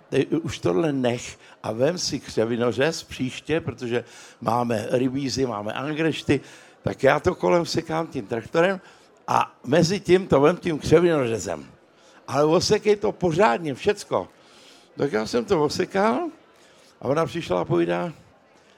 už 0.42 0.58
tohle 0.58 0.92
nech 0.92 1.38
a 1.62 1.72
vem 1.72 1.98
si 1.98 2.20
křevinořez 2.20 3.02
příště, 3.02 3.60
protože 3.60 4.04
máme 4.40 4.86
rybízy, 4.90 5.46
máme 5.46 5.72
angrešty, 5.72 6.40
tak 6.82 7.02
já 7.02 7.20
to 7.20 7.34
kolem 7.34 7.66
sekám 7.66 8.06
tím 8.06 8.26
traktorem 8.26 8.80
a 9.26 9.58
mezi 9.64 10.00
tím 10.00 10.26
to 10.26 10.40
vem 10.40 10.56
tím 10.56 10.78
křevinořezem. 10.78 11.66
Ale 12.28 12.44
osekej 12.44 12.96
to 12.96 13.12
pořádně, 13.12 13.74
všecko. 13.74 14.28
Tak 14.96 15.12
já 15.12 15.26
jsem 15.26 15.44
to 15.44 15.64
osekal 15.64 16.28
a 17.00 17.04
ona 17.04 17.26
přišla 17.26 17.60
a 17.60 17.64
povídá, 17.64 18.12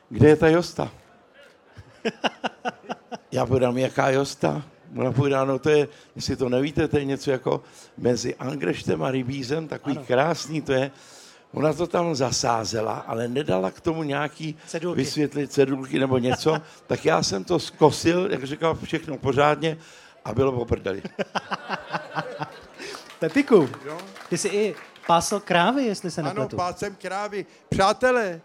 kde 0.08 0.28
je 0.28 0.36
ta 0.36 0.48
Josta? 0.48 0.92
Já 3.32 3.46
povídám, 3.46 3.78
jaká 3.78 4.10
Josta? 4.10 4.62
Ona 4.96 5.12
povídá, 5.12 5.44
no 5.44 5.58
to 5.58 5.70
je, 5.70 5.88
jestli 6.16 6.36
to 6.36 6.48
nevíte, 6.48 6.88
to 6.88 6.98
je 6.98 7.04
něco 7.04 7.30
jako 7.30 7.62
mezi 7.98 8.34
angreštem 8.34 9.02
a 9.02 9.10
rybízem, 9.10 9.68
takový 9.68 9.96
ano. 9.96 10.06
krásný 10.06 10.62
to 10.62 10.72
je. 10.72 10.90
Ona 11.52 11.72
to 11.72 11.86
tam 11.86 12.14
zasázela, 12.14 12.94
ale 12.94 13.28
nedala 13.28 13.70
k 13.70 13.80
tomu 13.80 14.02
nějaký 14.02 14.56
cedulky. 14.66 14.96
vysvětlit 14.96 15.52
cedulky 15.52 15.98
nebo 15.98 16.18
něco, 16.18 16.56
tak 16.86 17.04
já 17.04 17.22
jsem 17.22 17.44
to 17.44 17.58
zkosil, 17.58 18.28
jak 18.30 18.44
říkal, 18.44 18.78
všechno 18.84 19.18
pořádně 19.18 19.76
a 20.24 20.34
bylo 20.34 20.52
po 20.52 20.64
prdeli. 20.64 21.02
Pepiku, 23.18 23.68
ty 24.28 24.38
jsi 24.38 24.48
i 24.48 24.74
pásl 25.06 25.40
krávy, 25.40 25.84
jestli 25.84 26.10
se 26.10 26.22
nepletu. 26.22 26.56
Ano, 26.60 26.72
pásem 26.72 26.96
krávy. 26.96 27.46
Přátelé, 27.68 28.40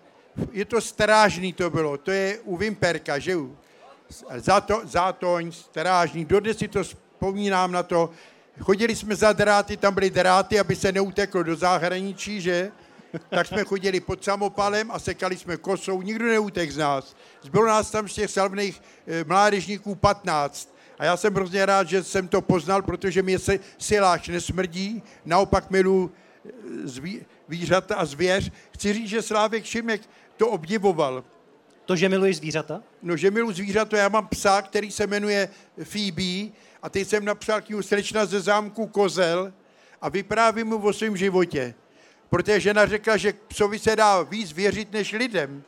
je 0.51 0.65
to 0.65 0.81
strážný 0.81 1.53
to 1.53 1.69
bylo, 1.69 1.97
to 1.97 2.11
je 2.11 2.39
u 2.43 2.57
Vimperka, 2.57 3.19
že 3.19 3.31
jo? 3.31 3.49
Zato, 4.35 4.81
zátoň, 4.83 5.51
strážný, 5.51 6.25
dodnes 6.25 6.57
si 6.57 6.67
to 6.67 6.83
vzpomínám 6.83 7.71
na 7.71 7.83
to, 7.83 8.09
chodili 8.61 8.95
jsme 8.95 9.15
za 9.15 9.33
dráty, 9.33 9.77
tam 9.77 9.93
byly 9.93 10.09
dráty, 10.09 10.59
aby 10.59 10.75
se 10.75 10.91
neuteklo 10.91 11.43
do 11.43 11.55
zahraničí, 11.55 12.41
že? 12.41 12.71
Tak 13.29 13.47
jsme 13.47 13.63
chodili 13.63 13.99
pod 13.99 14.23
samopalem 14.23 14.91
a 14.91 14.99
sekali 14.99 15.37
jsme 15.37 15.57
kosou, 15.57 16.01
nikdo 16.01 16.25
neutek 16.25 16.71
z 16.71 16.77
nás. 16.77 17.15
Zbylo 17.41 17.65
nás 17.65 17.91
tam 17.91 18.07
z 18.07 18.13
těch 18.13 18.31
slavných 18.31 18.81
e, 19.07 19.23
mládežníků 19.23 19.95
15. 19.95 20.75
A 20.99 21.05
já 21.05 21.17
jsem 21.17 21.33
hrozně 21.33 21.65
rád, 21.65 21.87
že 21.87 22.03
jsem 22.03 22.27
to 22.27 22.41
poznal, 22.41 22.81
protože 22.81 23.21
mě 23.21 23.39
se 23.39 23.59
siláč 23.77 24.27
nesmrdí, 24.27 25.03
naopak 25.25 25.71
milu 25.71 26.11
eh, 26.45 26.51
zvířata 27.47 27.95
a 27.95 28.05
zvěř. 28.05 28.51
Chci 28.71 28.93
říct, 28.93 29.09
že 29.09 29.21
Slávek 29.21 29.65
Šimek 29.65 30.01
to 30.37 30.47
obdivoval. 30.47 31.23
To, 31.85 31.95
že 31.95 32.09
miluješ 32.09 32.37
zvířata? 32.37 32.83
No, 33.01 33.17
že 33.17 33.31
miluji 33.31 33.55
zvířata, 33.55 33.97
já 33.97 34.09
mám 34.09 34.27
psa, 34.27 34.61
který 34.61 34.91
se 34.91 35.07
jmenuje 35.07 35.49
Phoebe 35.83 36.51
a 36.81 36.89
teď 36.89 37.07
jsem 37.07 37.25
napsal 37.25 37.61
knihu 37.61 37.81
Slečna 37.81 38.25
ze 38.25 38.41
zámku 38.41 38.87
Kozel 38.87 39.53
a 40.01 40.09
vyprávím 40.09 40.67
mu 40.67 40.77
o 40.77 40.93
svém 40.93 41.17
životě. 41.17 41.73
Protože 42.29 42.59
žena 42.59 42.85
řekla, 42.85 43.17
že 43.17 43.33
psovi 43.47 43.79
se 43.79 43.95
dá 43.95 44.21
víc 44.21 44.51
věřit 44.51 44.91
než 44.91 45.11
lidem. 45.11 45.63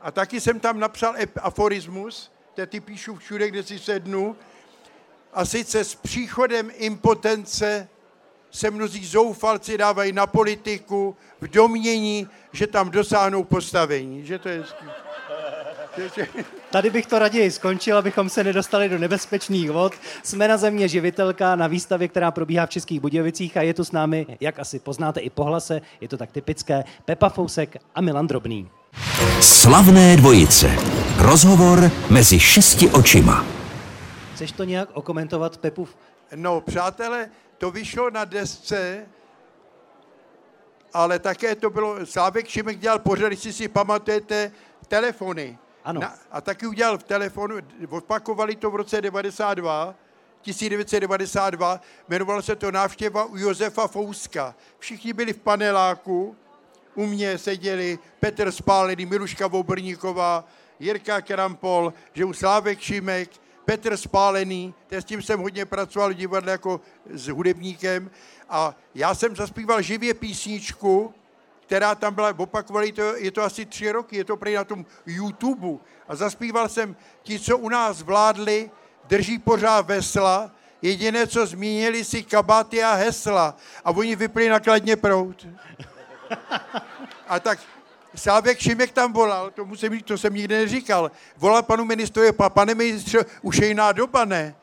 A 0.00 0.10
taky 0.10 0.40
jsem 0.40 0.60
tam 0.60 0.80
napsal 0.80 1.14
aforismus, 1.40 2.32
ty 2.66 2.80
píšu 2.80 3.16
všude, 3.16 3.48
kde 3.48 3.62
si 3.62 3.78
sednu, 3.78 4.36
A 5.32 5.44
sice 5.44 5.84
s 5.84 5.94
příchodem 5.94 6.70
impotence 6.74 7.88
se 8.54 8.70
mnozí 8.70 9.06
zoufalci 9.06 9.78
dávají 9.78 10.12
na 10.12 10.26
politiku 10.26 11.16
v 11.40 11.48
domění, 11.48 12.28
že 12.52 12.66
tam 12.66 12.90
dosáhnou 12.90 13.44
postavení. 13.44 14.26
Že 14.26 14.38
to 14.38 14.48
je 14.48 14.58
hezký. 14.58 14.84
Tady 16.70 16.90
bych 16.90 17.06
to 17.06 17.18
raději 17.18 17.50
skončil, 17.50 17.98
abychom 17.98 18.28
se 18.28 18.44
nedostali 18.44 18.88
do 18.88 18.98
nebezpečných 18.98 19.70
vod. 19.70 19.92
Jsme 20.22 20.48
na 20.48 20.56
země 20.56 20.88
živitelka 20.88 21.56
na 21.56 21.66
výstavě, 21.66 22.08
která 22.08 22.30
probíhá 22.30 22.66
v 22.66 22.70
Českých 22.70 23.00
Budějovicích 23.00 23.56
a 23.56 23.62
je 23.62 23.74
tu 23.74 23.84
s 23.84 23.92
námi, 23.92 24.26
jak 24.40 24.58
asi 24.58 24.78
poznáte 24.78 25.20
i 25.20 25.30
po 25.30 25.44
hlase, 25.44 25.80
je 26.00 26.08
to 26.08 26.16
tak 26.16 26.32
typické, 26.32 26.84
Pepa 27.04 27.28
Fousek 27.28 27.76
a 27.94 28.00
Milan 28.00 28.26
Drobný. 28.26 28.68
Slavné 29.40 30.16
dvojice. 30.16 30.76
Rozhovor 31.18 31.90
mezi 32.10 32.40
šesti 32.40 32.88
očima. 32.88 33.46
Chceš 34.34 34.52
to 34.52 34.64
nějak 34.64 34.88
okomentovat, 34.92 35.56
Pepu? 35.56 35.88
No, 36.34 36.60
přátelé, 36.60 37.28
to 37.58 37.70
vyšlo 37.70 38.10
na 38.10 38.24
desce, 38.24 39.06
ale 40.92 41.18
také 41.18 41.54
to 41.54 41.70
bylo, 41.70 42.06
Slávek 42.06 42.48
Šimek 42.48 42.78
dělal 42.78 42.98
pořád, 42.98 43.30
jestli 43.30 43.52
si 43.52 43.68
pamatujete, 43.68 44.52
telefony. 44.88 45.58
Ano. 45.84 46.00
Na, 46.00 46.14
a 46.30 46.40
taky 46.40 46.66
udělal 46.66 46.98
v 46.98 47.02
telefonu, 47.02 47.56
opakovali 47.88 48.56
to 48.56 48.70
v 48.70 48.74
roce 48.76 49.00
92, 49.00 49.94
1992, 50.40 51.80
jmenovalo 52.08 52.42
se 52.42 52.56
to 52.56 52.70
návštěva 52.70 53.24
u 53.24 53.36
Josefa 53.36 53.88
Fouska. 53.88 54.54
Všichni 54.78 55.12
byli 55.12 55.32
v 55.32 55.40
paneláku, 55.40 56.36
u 56.94 57.06
mě 57.06 57.38
seděli 57.38 57.98
Petr 58.20 58.52
Spálený, 58.52 59.06
Miluška 59.06 59.46
Vobrníková, 59.46 60.44
Jirka 60.80 61.20
Krampol, 61.20 61.92
že 62.12 62.24
u 62.24 62.32
Slávek 62.32 62.80
Šimek, 62.80 63.30
Petr 63.64 63.96
Spálený, 63.96 64.74
s 64.90 65.04
tím 65.04 65.22
jsem 65.22 65.40
hodně 65.40 65.64
pracoval 65.64 66.10
v 66.10 66.14
divadle 66.14 66.52
jako 66.52 66.80
s 67.10 67.28
hudebníkem 67.28 68.10
a 68.48 68.76
já 68.94 69.14
jsem 69.14 69.36
zaspíval 69.36 69.82
živě 69.82 70.14
písničku, 70.14 71.14
která 71.66 71.94
tam 71.94 72.14
byla, 72.14 72.34
opakovali 72.38 72.92
to, 72.92 73.16
je 73.16 73.30
to 73.30 73.42
asi 73.42 73.66
tři 73.66 73.92
roky, 73.92 74.16
je 74.16 74.24
to 74.24 74.36
prý 74.36 74.54
na 74.54 74.64
tom 74.64 74.86
YouTube 75.06 75.78
a 76.08 76.16
zaspíval 76.16 76.68
jsem 76.68 76.96
ti, 77.22 77.38
co 77.38 77.58
u 77.58 77.68
nás 77.68 78.02
vládli, 78.02 78.70
drží 79.04 79.38
pořád 79.38 79.86
vesla, 79.86 80.50
jediné, 80.82 81.26
co 81.26 81.46
zmínili 81.46 82.04
si 82.04 82.22
kabáty 82.22 82.82
a 82.82 82.94
hesla 82.94 83.56
a 83.84 83.90
oni 83.90 84.16
vypli 84.16 84.48
nakladně 84.48 84.96
prout. 84.96 85.46
A 87.28 87.40
tak 87.40 87.58
Sávek 88.14 88.60
Šimek 88.60 88.92
tam 88.92 89.12
volal, 89.12 89.50
to, 89.50 89.64
musím, 89.64 90.00
to 90.00 90.18
jsem 90.18 90.34
nikdy 90.34 90.54
neříkal. 90.54 91.10
Volal 91.36 91.62
panu 91.62 91.84
ministrovi, 91.84 92.32
pa, 92.32 92.50
pane 92.50 92.74
ministře, 92.74 93.18
už 93.42 93.56
je 93.56 93.66
jiná 93.66 93.92
doba, 93.92 94.24
ne? 94.24 94.54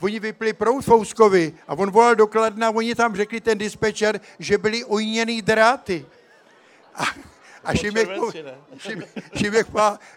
Oni 0.00 0.20
vypli 0.20 0.52
proud 0.52 0.84
Fouskovi 0.84 1.54
a 1.68 1.74
on 1.74 1.90
volal 1.90 2.14
do 2.14 2.26
Kladna 2.26 2.70
oni 2.70 2.94
tam 2.94 3.16
řekli 3.16 3.40
ten 3.40 3.58
dispečer, 3.58 4.20
že 4.38 4.58
byly 4.58 4.84
ojněný 4.84 5.42
dráty. 5.42 6.06
A, 6.94 7.04
a 7.64 7.74
Šimek, 7.74 8.08
Šimek, 8.78 9.08
Šimek 9.36 9.66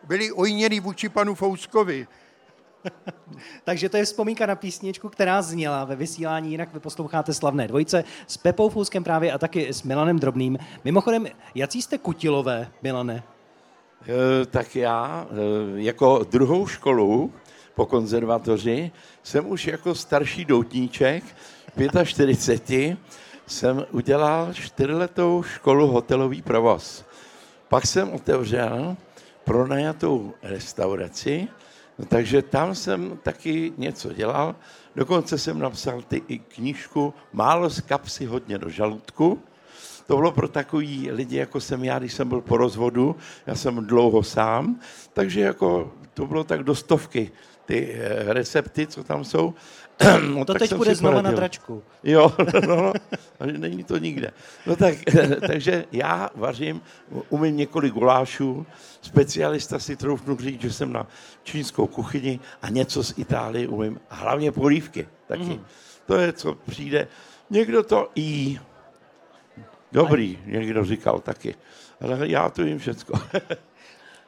byli 0.03 0.31
ojněný 0.31 0.79
vůči 0.79 1.09
panu 1.09 1.35
Fouskovi. 1.35 2.07
Takže 3.63 3.89
to 3.89 3.97
je 3.97 4.05
vzpomínka 4.05 4.45
na 4.45 4.55
písničku, 4.55 5.09
která 5.09 5.41
zněla 5.41 5.85
ve 5.85 5.95
vysílání, 5.95 6.51
jinak 6.51 6.73
vy 6.73 6.79
posloucháte 6.79 7.33
Slavné 7.33 7.67
dvojice 7.67 8.03
s 8.27 8.37
Pepou 8.37 8.69
Fouskem 8.69 9.03
právě 9.03 9.31
a 9.31 9.37
taky 9.37 9.73
s 9.73 9.83
Milanem 9.83 10.19
Drobným. 10.19 10.57
Mimochodem, 10.83 11.27
jací 11.55 11.81
jste 11.81 11.97
kutilové, 11.97 12.67
Milane? 12.81 13.23
E, 14.07 14.45
tak 14.45 14.75
já 14.75 15.27
e, 15.29 15.35
jako 15.81 16.25
druhou 16.31 16.67
školu 16.67 17.33
po 17.75 17.85
konzervatoři 17.85 18.91
jsem 19.23 19.51
už 19.51 19.67
jako 19.67 19.95
starší 19.95 20.45
doutníček, 20.45 21.23
45, 22.03 22.97
jsem 23.47 23.85
udělal 23.91 24.53
čtyřletou 24.53 25.43
školu 25.43 25.87
hotelový 25.87 26.41
provoz. 26.41 27.05
Pak 27.69 27.87
jsem 27.87 28.13
otevřel 28.13 28.97
pronajatou 29.43 30.33
restauraci, 30.43 31.47
takže 32.07 32.41
tam 32.41 32.75
jsem 32.75 33.19
taky 33.23 33.73
něco 33.77 34.13
dělal. 34.13 34.55
Dokonce 34.95 35.37
jsem 35.37 35.59
napsal 35.59 36.01
ty 36.01 36.21
i 36.27 36.39
knížku 36.39 37.13
Málo 37.33 37.69
z 37.69 37.81
kapsy, 37.81 38.25
hodně 38.25 38.57
do 38.57 38.69
žaludku. 38.69 39.41
To 40.07 40.15
bylo 40.15 40.31
pro 40.31 40.47
takový 40.47 41.11
lidi, 41.11 41.37
jako 41.37 41.59
jsem 41.61 41.83
já, 41.83 41.99
když 41.99 42.13
jsem 42.13 42.29
byl 42.29 42.41
po 42.41 42.57
rozvodu, 42.57 43.15
já 43.47 43.55
jsem 43.55 43.85
dlouho 43.85 44.23
sám, 44.23 44.79
takže 45.13 45.41
jako 45.41 45.93
to 46.13 46.27
bylo 46.27 46.43
tak 46.43 46.63
do 46.63 46.75
stovky 46.75 47.31
ty 47.65 47.93
eh, 47.93 48.33
recepty, 48.33 48.87
co 48.87 49.03
tam 49.03 49.23
jsou. 49.23 49.53
No, 50.35 50.45
To 50.45 50.53
tak 50.53 50.59
teď 50.59 50.73
bude 50.73 50.95
znova 50.95 51.15
na 51.15 51.21
poradil. 51.21 51.37
tračku. 51.37 51.83
Jo, 52.03 52.33
no, 52.67 52.93
no, 53.39 53.45
není 53.57 53.83
to 53.83 53.97
nikde. 53.97 54.31
No 54.65 54.75
tak, 54.75 54.95
takže 55.47 55.85
já 55.91 56.29
vařím, 56.35 56.81
umím 57.29 57.57
několik 57.57 57.93
gulášů, 57.93 58.65
specialista 59.01 59.79
si 59.79 59.95
troufnu 59.95 60.37
říct, 60.37 60.61
že 60.61 60.73
jsem 60.73 60.93
na 60.93 61.07
čínskou 61.43 61.87
kuchyni 61.87 62.39
a 62.61 62.69
něco 62.69 63.03
z 63.03 63.13
Itálie 63.17 63.67
umím, 63.67 63.99
a 64.09 64.15
hlavně 64.15 64.51
polívky 64.51 65.07
taky. 65.27 65.43
Mm. 65.43 65.65
To 66.05 66.15
je, 66.15 66.33
co 66.33 66.55
přijde. 66.55 67.07
Někdo 67.49 67.83
to 67.83 68.09
jí. 68.15 68.59
Dobrý, 69.91 70.39
někdo 70.45 70.85
říkal 70.85 71.19
taky. 71.19 71.55
Ale 72.01 72.27
já 72.29 72.49
to 72.49 72.61
jim 72.63 72.79
všecko. 72.79 73.19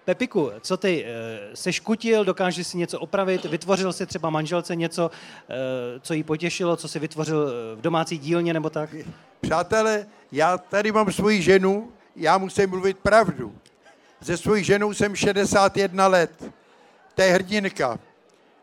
Pepiku, 0.05 0.51
co 0.61 0.77
ty, 0.77 1.05
eh, 1.05 1.55
seš 1.55 1.79
kutil, 1.79 2.25
dokážeš 2.25 2.67
si 2.67 2.77
něco 2.77 2.99
opravit, 2.99 3.45
vytvořil 3.45 3.93
si 3.93 4.05
třeba 4.05 4.29
manželce 4.29 4.75
něco, 4.75 5.11
eh, 5.49 5.55
co 5.99 6.13
jí 6.13 6.23
potěšilo, 6.23 6.75
co 6.75 6.87
si 6.87 6.99
vytvořil 6.99 7.49
eh, 7.49 7.75
v 7.75 7.81
domácí 7.81 8.17
dílně 8.17 8.53
nebo 8.53 8.69
tak? 8.69 8.95
Přátelé, 9.41 10.05
já 10.31 10.57
tady 10.57 10.91
mám 10.91 11.11
svoji 11.11 11.41
ženu, 11.41 11.91
já 12.15 12.37
musím 12.37 12.69
mluvit 12.69 12.97
pravdu. 12.97 13.55
Se 14.21 14.37
svojí 14.37 14.63
ženou 14.63 14.93
jsem 14.93 15.15
61 15.15 16.07
let. 16.07 16.43
To 17.15 17.21
je 17.21 17.31
hrdinka. 17.31 17.99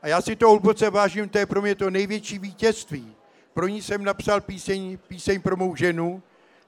A 0.02 0.09
já 0.09 0.20
si 0.20 0.37
to 0.37 0.50
hluboce 0.50 0.90
vážím, 0.90 1.28
to 1.28 1.38
je 1.38 1.46
pro 1.46 1.62
mě 1.62 1.74
to 1.74 1.90
největší 1.90 2.38
vítězství. 2.38 3.14
Pro 3.55 3.68
ní 3.68 3.83
jsem 3.83 4.05
napsal 4.05 4.40
píseň, 4.40 4.98
píseň 5.09 5.40
pro 5.40 5.57
mou 5.57 5.76
ženu, 5.76 6.22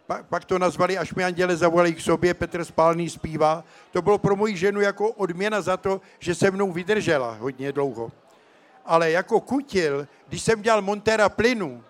pak, 0.07 0.27
pak 0.27 0.45
to 0.45 0.59
nazvali 0.59 0.99
Až 0.99 1.15
mi 1.15 1.25
anděle 1.25 1.57
zavolají 1.57 1.95
k 1.95 2.01
sobě, 2.01 2.35
Petr 2.35 2.65
Spálný 2.65 3.11
zpívá. 3.11 3.65
To 3.93 4.03
bylo 4.03 4.19
pro 4.19 4.37
moji 4.37 4.57
ženu 4.57 4.81
jako 4.81 5.11
odměna 5.11 5.61
za 5.61 5.77
to, 5.77 6.01
že 6.19 6.35
se 6.35 6.51
mnou 6.51 6.73
vydržela 6.73 7.37
hodně 7.41 7.73
dlouho. 7.73 8.13
Ale 8.85 9.11
jako 9.11 9.41
kutil, 9.41 10.09
když 10.29 10.43
jsem 10.43 10.63
dělal 10.63 10.83
montéra 10.83 11.29
plynu, 11.29 11.85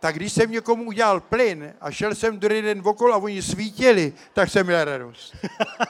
tak 0.00 0.14
když 0.16 0.32
jsem 0.32 0.50
někomu 0.50 0.84
udělal 0.84 1.20
plyn 1.20 1.74
a 1.80 1.90
šel 1.90 2.14
jsem 2.14 2.38
druhý 2.38 2.62
den 2.62 2.82
okolo 2.84 3.14
a 3.14 3.16
oni 3.16 3.42
svítili, 3.42 4.12
tak 4.32 4.50
jsem 4.50 4.66
měl 4.66 4.84
radost. 4.84 5.36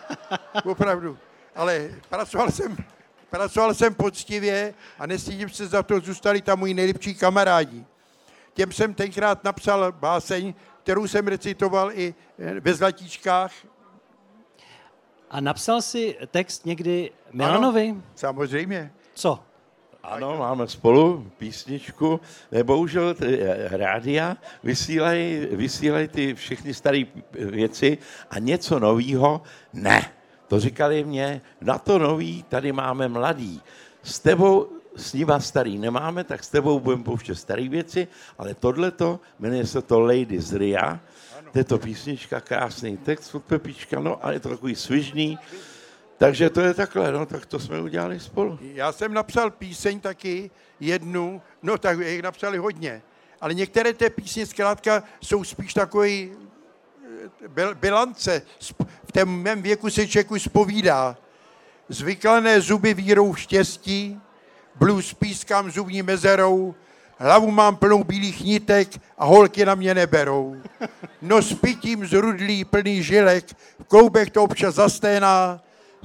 Opravdu. 0.64 1.18
Ale 1.54 1.90
pracoval 2.08 2.50
jsem, 2.50 2.76
pracoval 3.30 3.74
jsem 3.74 3.94
poctivě 3.94 4.74
a 4.98 5.06
nestydím 5.06 5.48
se 5.48 5.66
za 5.66 5.82
to, 5.82 6.00
zůstali 6.00 6.42
tam 6.42 6.58
moji 6.58 6.74
nejlepší 6.74 7.14
kamarádi. 7.14 7.84
Těm 8.60 8.72
jsem 8.72 8.94
tenkrát 8.94 9.44
napsal 9.44 9.92
báseň, 9.92 10.54
kterou 10.82 11.06
jsem 11.06 11.26
recitoval 11.26 11.92
i 11.92 12.14
eh, 12.38 12.60
ve 12.60 12.74
Zlatíčkách. 12.74 13.52
A 15.30 15.40
napsal 15.40 15.82
si 15.82 16.16
text 16.30 16.66
někdy 16.66 17.10
Milanovi? 17.32 17.88
Ano, 17.90 18.02
samozřejmě. 18.14 18.92
Co? 19.14 19.40
Ano, 20.02 20.36
máme 20.38 20.68
spolu 20.68 21.30
písničku. 21.38 22.20
Bohužel 22.62 23.14
eh, 23.20 23.68
rádia 23.76 24.36
vysílají, 24.62 25.46
vysílají 25.52 26.08
ty 26.08 26.34
všechny 26.34 26.74
staré 26.74 27.02
věci 27.32 27.98
a 28.30 28.38
něco 28.38 28.78
novýho 28.78 29.42
ne. 29.72 30.12
To 30.48 30.60
říkali 30.60 31.04
mě, 31.04 31.40
na 31.60 31.78
to 31.78 31.98
nový 31.98 32.42
tady 32.42 32.72
máme 32.72 33.08
mladý. 33.08 33.62
S 34.02 34.20
tebou 34.20 34.79
s 34.96 35.12
nima 35.12 35.40
starý 35.40 35.78
nemáme, 35.78 36.24
tak 36.24 36.44
s 36.44 36.48
tebou 36.48 36.80
budeme 36.80 37.04
pouštět 37.04 37.34
staré 37.34 37.68
věci, 37.68 38.08
ale 38.38 38.54
tohleto, 38.54 39.20
jmenuje 39.38 39.66
se 39.66 39.82
to 39.82 40.00
Lady 40.00 40.40
z 40.40 40.52
Ria, 40.52 41.00
to 41.52 41.58
je 41.58 41.64
to 41.64 41.78
písnička, 41.78 42.40
krásný 42.40 42.96
text 42.96 43.34
od 43.34 43.44
Pepička, 43.44 44.00
no 44.00 44.26
a 44.26 44.32
je 44.32 44.40
to 44.40 44.48
takový 44.48 44.74
svižný, 44.74 45.38
takže 46.18 46.50
to 46.50 46.60
je 46.60 46.74
takhle, 46.74 47.12
no, 47.12 47.26
tak 47.26 47.46
to 47.46 47.58
jsme 47.58 47.80
udělali 47.80 48.20
spolu. 48.20 48.58
Já 48.62 48.92
jsem 48.92 49.14
napsal 49.14 49.50
píseň 49.50 50.00
taky, 50.00 50.50
jednu, 50.80 51.42
no 51.62 51.78
tak 51.78 51.98
jich 51.98 52.22
napsali 52.22 52.58
hodně, 52.58 53.02
ale 53.40 53.54
některé 53.54 53.92
té 53.92 54.10
písně 54.10 54.46
zkrátka 54.46 55.02
jsou 55.20 55.44
spíš 55.44 55.74
takový 55.74 56.32
eh, 57.42 57.48
bil- 57.48 57.74
bilance. 57.74 58.42
V 59.04 59.12
tom 59.12 59.42
mém 59.42 59.62
věku 59.62 59.90
se 59.90 60.06
člověku 60.06 60.38
spovídá. 60.38 61.16
Zvyklané 61.88 62.60
zuby 62.60 62.94
vírou 62.94 63.34
štěstí, 63.34 64.20
blues 64.80 65.14
pískám 65.14 65.70
zubní 65.70 66.02
mezerou, 66.02 66.74
hlavu 67.18 67.50
mám 67.50 67.76
plnou 67.76 68.04
bílých 68.04 68.44
nitek 68.44 68.88
a 69.18 69.24
holky 69.24 69.64
na 69.64 69.74
mě 69.74 69.94
neberou. 69.94 70.56
No 71.22 71.42
s 71.42 71.54
pitím 71.54 72.06
z 72.06 72.12
rudlí 72.12 72.64
plný 72.64 73.02
žilek, 73.02 73.44
v 73.80 73.84
kloubech 73.88 74.30
to 74.30 74.42
občas 74.42 74.74
zasténá, 74.74 75.60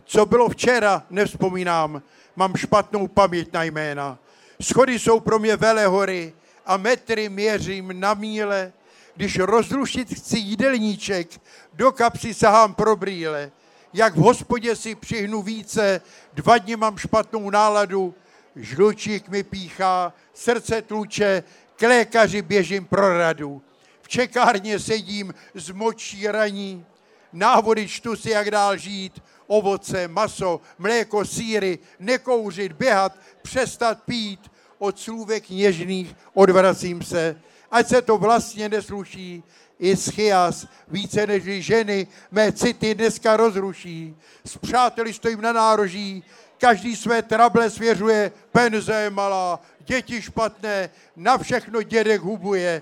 co 0.05 0.25
bylo 0.25 0.49
včera, 0.49 1.03
nevzpomínám, 1.09 2.01
mám 2.35 2.55
špatnou 2.55 3.07
paměť 3.07 3.53
na 3.53 3.63
jména. 3.63 4.17
Schody 4.61 4.99
jsou 4.99 5.19
pro 5.19 5.39
mě 5.39 5.55
velehory 5.55 6.33
a 6.65 6.77
metry 6.77 7.29
měřím 7.29 7.99
na 7.99 8.13
míle. 8.13 8.71
Když 9.15 9.39
rozrušit 9.39 10.13
chci 10.13 10.38
jídelníček, 10.38 11.27
do 11.73 11.91
kapsy 11.91 12.33
sahám 12.33 12.73
pro 12.73 12.95
brýle. 12.95 13.51
Jak 13.93 14.15
v 14.15 14.19
hospodě 14.19 14.75
si 14.75 14.95
přihnu 14.95 15.41
více, 15.41 16.01
dva 16.33 16.57
dny 16.57 16.75
mám 16.75 16.97
špatnou 16.97 17.49
náladu, 17.49 18.15
žlučík 18.55 19.29
mi 19.29 19.43
píchá, 19.43 20.13
srdce 20.33 20.81
tluče, 20.81 21.43
k 21.75 21.81
lékaři 21.81 22.41
běžím 22.41 22.85
pro 22.85 23.17
radu. 23.17 23.61
V 24.01 24.07
čekárně 24.07 24.79
sedím 24.79 25.33
z 25.53 25.69
močí 25.71 26.27
raní, 26.27 26.85
návody 27.33 27.87
čtu 27.87 28.15
si, 28.15 28.29
jak 28.29 28.51
dál 28.51 28.77
žít, 28.77 29.23
ovoce, 29.47 30.07
maso, 30.07 30.61
mléko, 30.77 31.25
síry, 31.25 31.79
nekouřit, 31.99 32.71
běhat, 32.71 33.17
přestat 33.41 34.03
pít, 34.03 34.51
od 34.77 34.99
slůvek 34.99 35.49
něžných 35.49 36.15
odvracím 36.33 37.01
se, 37.01 37.41
ať 37.71 37.87
se 37.87 38.01
to 38.01 38.17
vlastně 38.17 38.69
nesluší, 38.69 39.43
i 39.79 39.95
schias, 39.95 40.67
více 40.87 41.27
než 41.27 41.43
ženy, 41.43 42.07
mé 42.31 42.51
city 42.51 42.95
dneska 42.95 43.37
rozruší. 43.37 44.15
S 44.45 44.57
přáteli 44.57 45.13
stojím 45.13 45.41
na 45.41 45.53
nároží, 45.53 46.23
každý 46.57 46.95
své 46.95 47.21
trable 47.21 47.69
svěřuje, 47.69 48.31
penze 48.51 48.93
je 48.93 49.09
malá, 49.09 49.59
děti 49.79 50.21
špatné, 50.21 50.89
na 51.15 51.37
všechno 51.37 51.81
dědek 51.81 52.21
hubuje. 52.21 52.81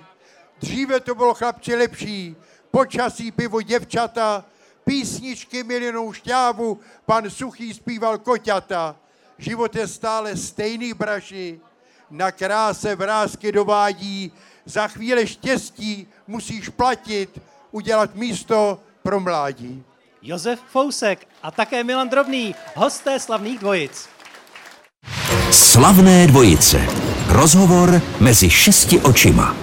Dříve 0.62 1.00
to 1.00 1.16
bylo 1.16 1.34
chlapci 1.34 1.76
lepší, 1.76 2.36
počasí 2.72 3.32
pivo 3.32 3.62
děvčata, 3.62 4.46
písničky 4.86 5.64
milinou 5.64 6.14
šťávu, 6.14 6.80
pan 7.06 7.30
Suchý 7.30 7.74
zpíval 7.74 8.18
koťata. 8.18 8.96
Život 9.38 9.76
je 9.76 9.88
stále 9.88 10.38
stejný 10.38 10.94
braši, 10.94 11.60
na 12.10 12.32
kráse 12.32 12.96
vrázky 12.96 13.52
dovádí, 13.52 14.32
za 14.66 14.88
chvíli 14.88 15.28
štěstí 15.28 16.08
musíš 16.28 16.70
platit, 16.70 17.42
udělat 17.72 18.16
místo 18.16 18.84
pro 19.04 19.20
mládí. 19.20 19.84
Josef 20.26 20.60
Fousek 20.60 21.28
a 21.44 21.52
také 21.52 21.84
Milan 21.84 22.10
Drobný, 22.10 22.56
hosté 22.76 23.20
slavných 23.20 23.60
dvojic. 23.60 24.10
Slavné 25.52 26.28
dvojice. 26.28 26.80
Rozhovor 27.28 28.02
mezi 28.24 28.50
šesti 28.50 29.00
očima. 29.00 29.56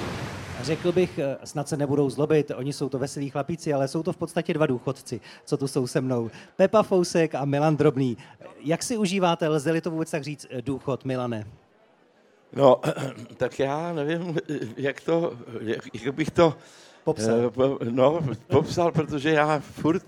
Řekl 0.62 0.92
bych, 0.92 1.18
eh, 1.18 1.36
snad 1.44 1.68
se 1.68 1.76
nebudou 1.76 2.10
zlobit, 2.10 2.52
oni 2.56 2.72
jsou 2.72 2.88
to 2.88 2.98
veselí 2.98 3.30
chlapíci, 3.30 3.72
ale 3.72 3.88
jsou 3.88 4.02
to 4.02 4.12
v 4.12 4.16
podstatě 4.16 4.54
dva 4.54 4.66
důchodci, 4.66 5.20
co 5.44 5.56
tu 5.56 5.68
jsou 5.68 5.86
se 5.86 6.00
mnou. 6.00 6.30
Pepa 6.56 6.82
Fousek 6.82 7.34
a 7.34 7.44
Milan 7.44 7.76
Drobný. 7.76 8.16
Jak 8.60 8.82
si 8.82 8.96
užíváte, 8.96 9.48
lze-li 9.48 9.80
to 9.80 9.90
vůbec 9.90 10.10
tak 10.10 10.22
říct, 10.22 10.46
eh, 10.50 10.62
důchod, 10.62 11.04
Milane? 11.04 11.44
No, 12.52 12.80
tak 13.36 13.58
já 13.58 13.92
nevím, 13.92 14.36
jak 14.76 15.00
to, 15.00 15.32
jak, 15.60 15.80
jak 15.94 16.14
bych 16.14 16.30
to 16.30 16.54
Popsal. 17.04 17.52
eh, 17.80 17.84
No, 17.90 18.20
popsal, 18.46 18.92
protože 18.92 19.30
já 19.30 19.58
furt 19.58 20.04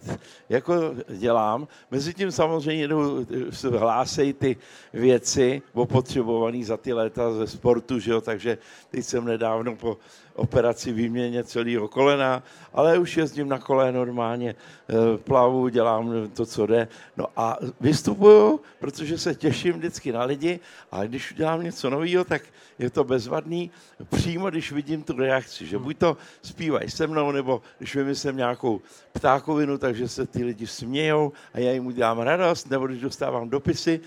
jako 0.49 0.75
dělám. 1.09 1.69
Mezitím 1.91 2.33
samozřejmě 2.33 2.89
jdou, 2.89 3.27
se 3.51 3.69
hlásejí 3.69 4.33
ty 4.33 4.57
věci 4.93 5.63
opotřebované 5.73 6.65
za 6.65 6.77
ty 6.77 6.93
léta 6.93 7.33
ze 7.33 7.47
sportu, 7.47 7.99
že 7.99 8.11
jo, 8.11 8.21
takže 8.21 8.59
teď 8.91 9.05
jsem 9.05 9.25
nedávno 9.25 9.77
po 9.77 9.97
operaci 10.35 10.93
výměně 10.93 11.45
celého 11.45 11.89
kolena, 11.89 12.43
ale 12.73 12.99
už 12.99 13.17
jezdím 13.17 13.49
na 13.49 13.59
kole 13.59 13.93
normálně, 13.93 14.55
eh, 14.55 15.19
plavu, 15.19 15.69
dělám 15.69 16.31
to, 16.35 16.47
co 16.47 16.67
jde. 16.67 16.89
No 17.17 17.27
a 17.37 17.59
vystupuju, 17.81 18.61
protože 18.79 19.19
se 19.19 19.35
těším 19.35 19.73
vždycky 19.73 20.13
na 20.13 20.25
lidi 20.25 20.61
a 20.93 21.05
když 21.05 21.33
udělám 21.33 21.63
něco 21.63 21.91
nového, 21.91 22.25
tak 22.25 22.43
je 22.79 22.91
to 22.91 23.05
bezvadný 23.05 23.71
přímo, 24.11 24.51
když 24.51 24.73
vidím 24.73 25.03
tu 25.03 25.17
reakci, 25.17 25.67
že 25.67 25.79
buď 25.79 25.99
to 25.99 26.17
zpívají 26.43 26.91
se 26.91 27.07
mnou, 27.07 27.33
nebo 27.33 27.63
když 27.79 27.97
vymyslím 27.97 28.37
nějakou 28.37 28.81
ptákovinu, 29.13 29.79
takže 29.79 30.09
se 30.09 30.27
ty 30.27 30.45
lidi 30.45 30.67
smějou 30.67 31.33
a 31.55 31.59
já 31.59 31.73
jim 31.73 31.87
udělám 31.87 32.19
radost, 32.19 32.71
nebo 32.71 32.87
když 32.87 33.01
dostávám 33.01 33.49
dopisy, 33.49 34.01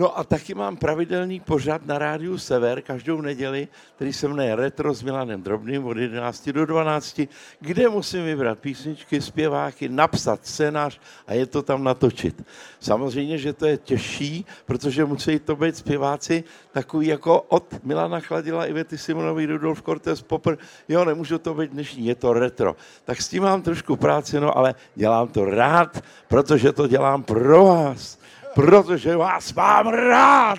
No 0.00 0.18
a 0.18 0.24
taky 0.24 0.54
mám 0.54 0.76
pravidelný 0.76 1.40
pořad 1.40 1.86
na 1.86 1.98
rádiu 1.98 2.38
Sever 2.38 2.82
každou 2.82 3.20
neděli, 3.20 3.68
který 3.96 4.12
se 4.12 4.28
jmenuje 4.28 4.56
Retro 4.56 4.94
s 4.94 5.02
Milanem 5.02 5.42
Drobným 5.42 5.86
od 5.86 5.96
11 5.96 6.48
do 6.48 6.66
12, 6.66 7.20
kde 7.60 7.88
musím 7.88 8.24
vybrat 8.24 8.58
písničky, 8.58 9.20
zpěváky, 9.20 9.88
napsat 9.88 10.46
scénář 10.46 11.00
a 11.26 11.34
je 11.34 11.46
to 11.46 11.62
tam 11.62 11.84
natočit. 11.84 12.44
Samozřejmě, 12.80 13.38
že 13.38 13.52
to 13.52 13.66
je 13.66 13.76
těžší, 13.76 14.46
protože 14.66 15.04
musí 15.04 15.38
to 15.38 15.56
být 15.56 15.76
zpěváci 15.76 16.44
takový 16.72 17.06
jako 17.06 17.40
od 17.40 17.84
Milana 17.84 18.20
Chladila, 18.20 18.66
Ivety 18.66 18.98
Simonový, 18.98 19.46
Rudolf 19.46 19.82
Cortés, 19.82 20.22
Popper. 20.22 20.58
Jo, 20.88 21.04
nemůžu 21.04 21.38
to 21.38 21.54
být 21.54 21.70
dnešní, 21.70 22.06
je 22.06 22.14
to 22.14 22.32
retro. 22.32 22.76
Tak 23.04 23.20
s 23.20 23.28
tím 23.28 23.42
mám 23.42 23.62
trošku 23.62 23.96
práci, 23.96 24.40
no 24.40 24.58
ale 24.58 24.74
dělám 24.94 25.28
to 25.28 25.44
rád, 25.44 26.04
protože 26.28 26.72
to 26.72 26.86
dělám 26.86 27.22
pro 27.22 27.64
vás 27.64 28.19
protože 28.54 29.16
vás 29.16 29.52
mám 29.52 29.88
rád. 29.88 30.58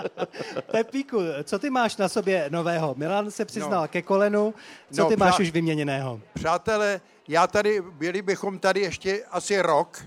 Pepíku, 0.70 1.20
co 1.44 1.58
ty 1.58 1.70
máš 1.70 1.96
na 1.96 2.08
sobě 2.08 2.46
nového? 2.50 2.94
Milan 2.98 3.30
se 3.30 3.44
přiznal 3.44 3.82
No. 3.82 3.88
ke 3.88 4.02
kolenu, 4.02 4.54
co 4.92 5.02
No, 5.02 5.08
ty 5.08 5.16
máš 5.16 5.38
už 5.38 5.50
vyměněného? 5.50 6.20
Přátelé, 6.34 7.00
já 7.28 7.46
tady, 7.46 7.80
byli 7.80 8.22
bychom 8.22 8.58
tady 8.58 8.80
ještě 8.80 9.24
asi 9.30 9.60
rok, 9.62 10.04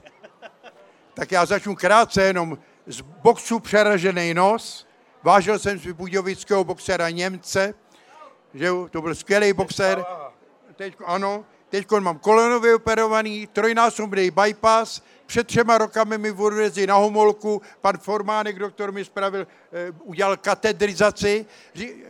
tak 1.13 1.31
já 1.31 1.45
začnu 1.45 1.75
krátce 1.75 2.23
jenom 2.23 2.57
z 2.87 3.01
boxu 3.01 3.59
přeražený 3.59 4.33
nos. 4.33 4.87
Vážil 5.23 5.59
jsem 5.59 5.79
si 5.79 5.93
budějovického 5.93 6.63
boxera 6.63 7.09
Němce, 7.09 7.73
že 8.53 8.65
jo, 8.65 8.87
to 8.91 9.01
byl 9.01 9.15
skvělý 9.15 9.53
boxer. 9.53 10.05
Teď, 10.75 10.93
ano, 11.05 11.45
teď 11.69 11.91
mám 11.99 12.19
kolenově 12.19 12.75
operovaný, 12.75 13.47
trojnásobný 13.47 14.31
bypass, 14.31 15.01
před 15.25 15.47
třema 15.47 15.77
rokami 15.77 16.17
mi 16.17 16.31
odvezli 16.31 16.87
na 16.87 16.95
Homolku, 16.95 17.61
pan 17.81 17.97
Formánek, 17.97 18.59
doktor 18.59 18.91
mi 18.91 19.05
spravil, 19.05 19.47
eh, 19.71 19.91
udělal 20.03 20.37
katedrizaci, 20.37 21.45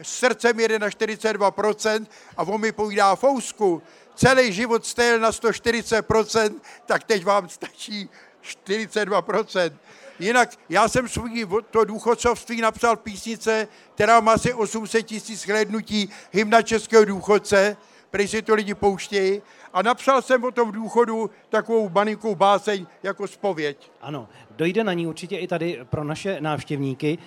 srdcem 0.02 0.60
jede 0.60 0.80
na 0.80 0.90
42% 0.90 2.08
a 2.38 2.44
on 2.44 2.62
mi 2.62 2.72
povídá, 2.72 3.16
Fousku, 3.16 3.82
celý 4.16 4.54
život 4.54 4.86
stel 4.86 5.20
na 5.20 5.32
140%, 5.32 6.62
tak 6.86 7.04
teď 7.04 7.26
vám 7.26 7.50
stačí 7.50 8.10
42%. 8.42 9.74
Jinak 10.20 10.50
já 10.70 10.88
jsem 10.88 11.08
svůj 11.08 11.48
to 11.72 11.84
důchodcovství 11.86 12.62
napsal 12.62 12.96
písnice, 12.96 13.68
která 13.96 14.20
má 14.20 14.34
asi 14.34 14.54
800 14.54 15.06
tisíc 15.06 15.48
hlednutí, 15.48 16.10
hymna 16.32 16.62
českého 16.62 17.06
důchodce, 17.06 17.78
prý 18.12 18.28
si 18.28 18.42
to 18.42 18.56
lidi 18.56 18.74
pouštějí. 18.76 19.42
A 19.74 19.82
napsal 19.82 20.22
jsem 20.22 20.44
o 20.44 20.52
tom 20.52 20.72
důchodu 20.72 21.30
takovou 21.50 21.90
malinkou 21.90 22.36
báseň 22.36 22.86
jako 23.04 23.28
spověď. 23.28 23.92
Ano, 24.02 24.28
dojde 24.58 24.84
na 24.84 24.94
ní 24.94 25.08
určitě 25.08 25.38
i 25.38 25.48
tady 25.48 25.80
pro 25.90 26.04
naše 26.04 26.38
návštěvníky. 26.42 27.18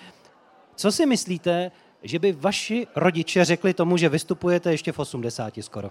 Co 0.77 0.93
si 0.93 1.07
myslíte, 1.07 1.71
že 2.03 2.19
by 2.19 2.33
vaši 2.33 2.87
rodiče 2.97 3.45
řekli 3.45 3.75
tomu, 3.75 3.97
že 3.97 4.09
vystupujete 4.09 4.71
ještě 4.71 4.93
v 4.93 4.99
80 4.99 5.53
skoro? 5.61 5.91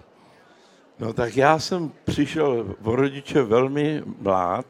No 0.98 1.12
tak 1.12 1.36
já 1.36 1.58
jsem 1.58 1.92
přišel 2.04 2.76
o 2.84 2.96
rodiče 2.96 3.42
velmi 3.42 4.02
mlád, 4.20 4.66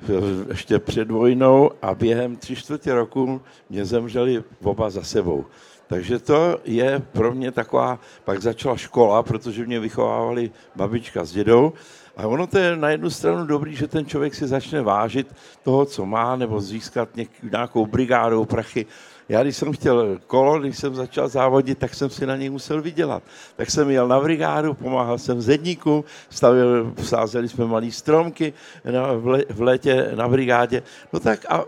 v- 0.00 0.46
ještě 0.48 0.78
před 0.78 1.10
vojnou 1.10 1.70
a 1.82 1.94
během 1.94 2.36
tři 2.36 2.56
čtvrtě 2.56 2.94
roku 2.94 3.40
mě 3.70 3.84
zemřeli 3.84 4.44
oba 4.62 4.90
za 4.90 5.02
sebou. 5.02 5.44
Takže 5.88 6.18
to 6.18 6.58
je 6.64 7.02
pro 7.12 7.34
mě 7.34 7.52
taková, 7.52 7.98
pak 8.24 8.42
začala 8.42 8.76
škola, 8.76 9.22
protože 9.22 9.66
mě 9.66 9.80
vychovávali 9.80 10.50
babička 10.76 11.24
s 11.24 11.32
dědou 11.32 11.72
a 12.16 12.26
ono 12.26 12.46
to 12.46 12.58
je 12.58 12.76
na 12.76 12.90
jednu 12.90 13.10
stranu 13.10 13.46
dobrý, 13.46 13.76
že 13.76 13.88
ten 13.88 14.06
člověk 14.06 14.34
si 14.34 14.46
začne 14.46 14.82
vážit 14.82 15.34
toho, 15.62 15.84
co 15.84 16.06
má, 16.06 16.36
nebo 16.36 16.60
získat 16.60 17.08
nějakou 17.50 17.86
brigádou 17.86 18.44
prachy. 18.44 18.86
Já, 19.28 19.42
když 19.42 19.56
jsem 19.56 19.72
chtěl 19.72 20.18
kolo, 20.26 20.58
když 20.58 20.78
jsem 20.78 20.94
začal 20.94 21.28
závodit, 21.28 21.78
tak 21.78 21.94
jsem 21.94 22.10
si 22.10 22.26
na 22.26 22.36
něj 22.36 22.50
musel 22.50 22.82
vydělat. 22.82 23.22
Tak 23.56 23.70
jsem 23.70 23.90
jel 23.90 24.08
na 24.08 24.20
brigádu, 24.20 24.74
pomáhal 24.74 25.18
jsem 25.18 25.40
zedníkům, 25.40 26.04
stavil, 26.30 26.94
sázeli 27.02 27.48
jsme 27.48 27.66
malý 27.66 27.92
stromky 27.92 28.52
na, 28.90 29.12
v 29.50 29.60
létě 29.60 30.12
na 30.14 30.28
brigádě. 30.28 30.82
No 31.12 31.20
tak 31.20 31.44
a 31.48 31.64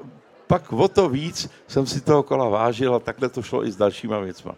pak 0.49 0.73
o 0.73 0.89
to 0.89 1.09
víc 1.09 1.51
jsem 1.69 1.87
si 1.87 2.01
toho 2.01 2.23
kola 2.23 2.49
vážil 2.49 2.95
a 2.95 2.99
takhle 2.99 3.29
to 3.29 3.43
šlo 3.43 3.67
i 3.67 3.73
s 3.73 3.77
dalšíma 3.77 4.19
věcma. 4.19 4.55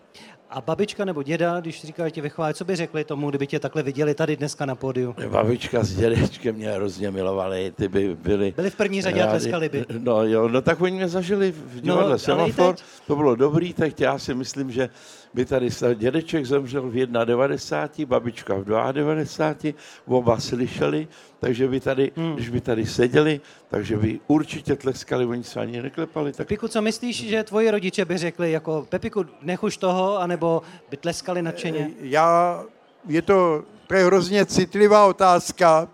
A 0.52 0.60
babička 0.60 1.04
nebo 1.04 1.22
děda, 1.22 1.60
když 1.60 1.84
říkají 1.84 2.12
tě 2.12 2.22
vychovali, 2.22 2.54
co 2.54 2.64
by 2.64 2.76
řekli 2.76 3.04
tomu, 3.04 3.30
kdyby 3.30 3.46
tě 3.46 3.58
takhle 3.58 3.82
viděli 3.82 4.14
tady 4.14 4.36
dneska 4.36 4.66
na 4.66 4.74
pódiu? 4.74 5.14
Babička 5.28 5.84
s 5.84 5.96
dědečkem 5.96 6.54
mě 6.54 6.70
hrozně 6.70 7.10
milovali, 7.10 7.72
ty 7.76 7.88
by 7.88 8.16
byli... 8.22 8.52
Byli 8.56 8.70
v 8.70 8.76
první 8.76 9.02
řadě 9.02 9.22
a 9.22 9.26
rádi. 9.26 9.38
tleskali 9.38 9.68
by. 9.68 9.84
No 9.98 10.24
jo, 10.24 10.48
no 10.48 10.62
tak 10.62 10.80
oni 10.80 10.96
mě 10.96 11.08
zažili 11.08 11.52
v 11.52 11.80
divadle 11.80 12.02
ale 12.02 12.12
no, 12.12 12.18
Semafor, 12.18 12.76
to 13.06 13.16
bylo 13.16 13.36
dobrý, 13.36 13.72
tak 13.74 14.00
já 14.00 14.18
si 14.18 14.34
myslím, 14.34 14.70
že 14.70 14.88
by 15.34 15.44
tady 15.44 15.70
stál. 15.70 15.94
Dědeček 15.94 16.46
zemřel 16.46 16.90
v 16.90 16.94
91, 17.24 18.08
babička 18.08 18.54
v 18.54 18.92
92, 18.92 19.74
oba 20.06 20.40
slyšeli, 20.40 21.08
takže 21.40 21.68
by 21.68 21.80
tady, 21.80 22.12
hmm. 22.16 22.34
když 22.34 22.48
by 22.48 22.60
tady 22.60 22.86
seděli, 22.86 23.40
takže 23.68 23.96
by 23.96 24.20
určitě 24.26 24.76
tleskali, 24.76 25.26
oni 25.26 25.44
se 25.44 25.60
ani 25.60 25.82
neklepali. 25.82 26.32
Tak... 26.32 26.46
Pepiku, 26.46 26.68
co 26.68 26.82
myslíš, 26.82 27.28
že 27.28 27.44
tvoji 27.44 27.70
rodiče 27.70 28.04
by 28.04 28.18
řekli, 28.18 28.52
jako 28.52 28.86
Pepiku, 28.88 29.24
nech 29.42 29.62
už 29.62 29.76
toho, 29.76 30.18
anebo 30.18 30.62
by 30.90 30.96
tleskali 30.96 31.42
nadšeně? 31.42 31.90
Já, 32.00 32.62
je 33.06 33.22
to, 33.22 33.64
to 33.86 33.94
je 33.94 34.04
hrozně 34.04 34.46
citlivá 34.46 35.06
otázka 35.06 35.88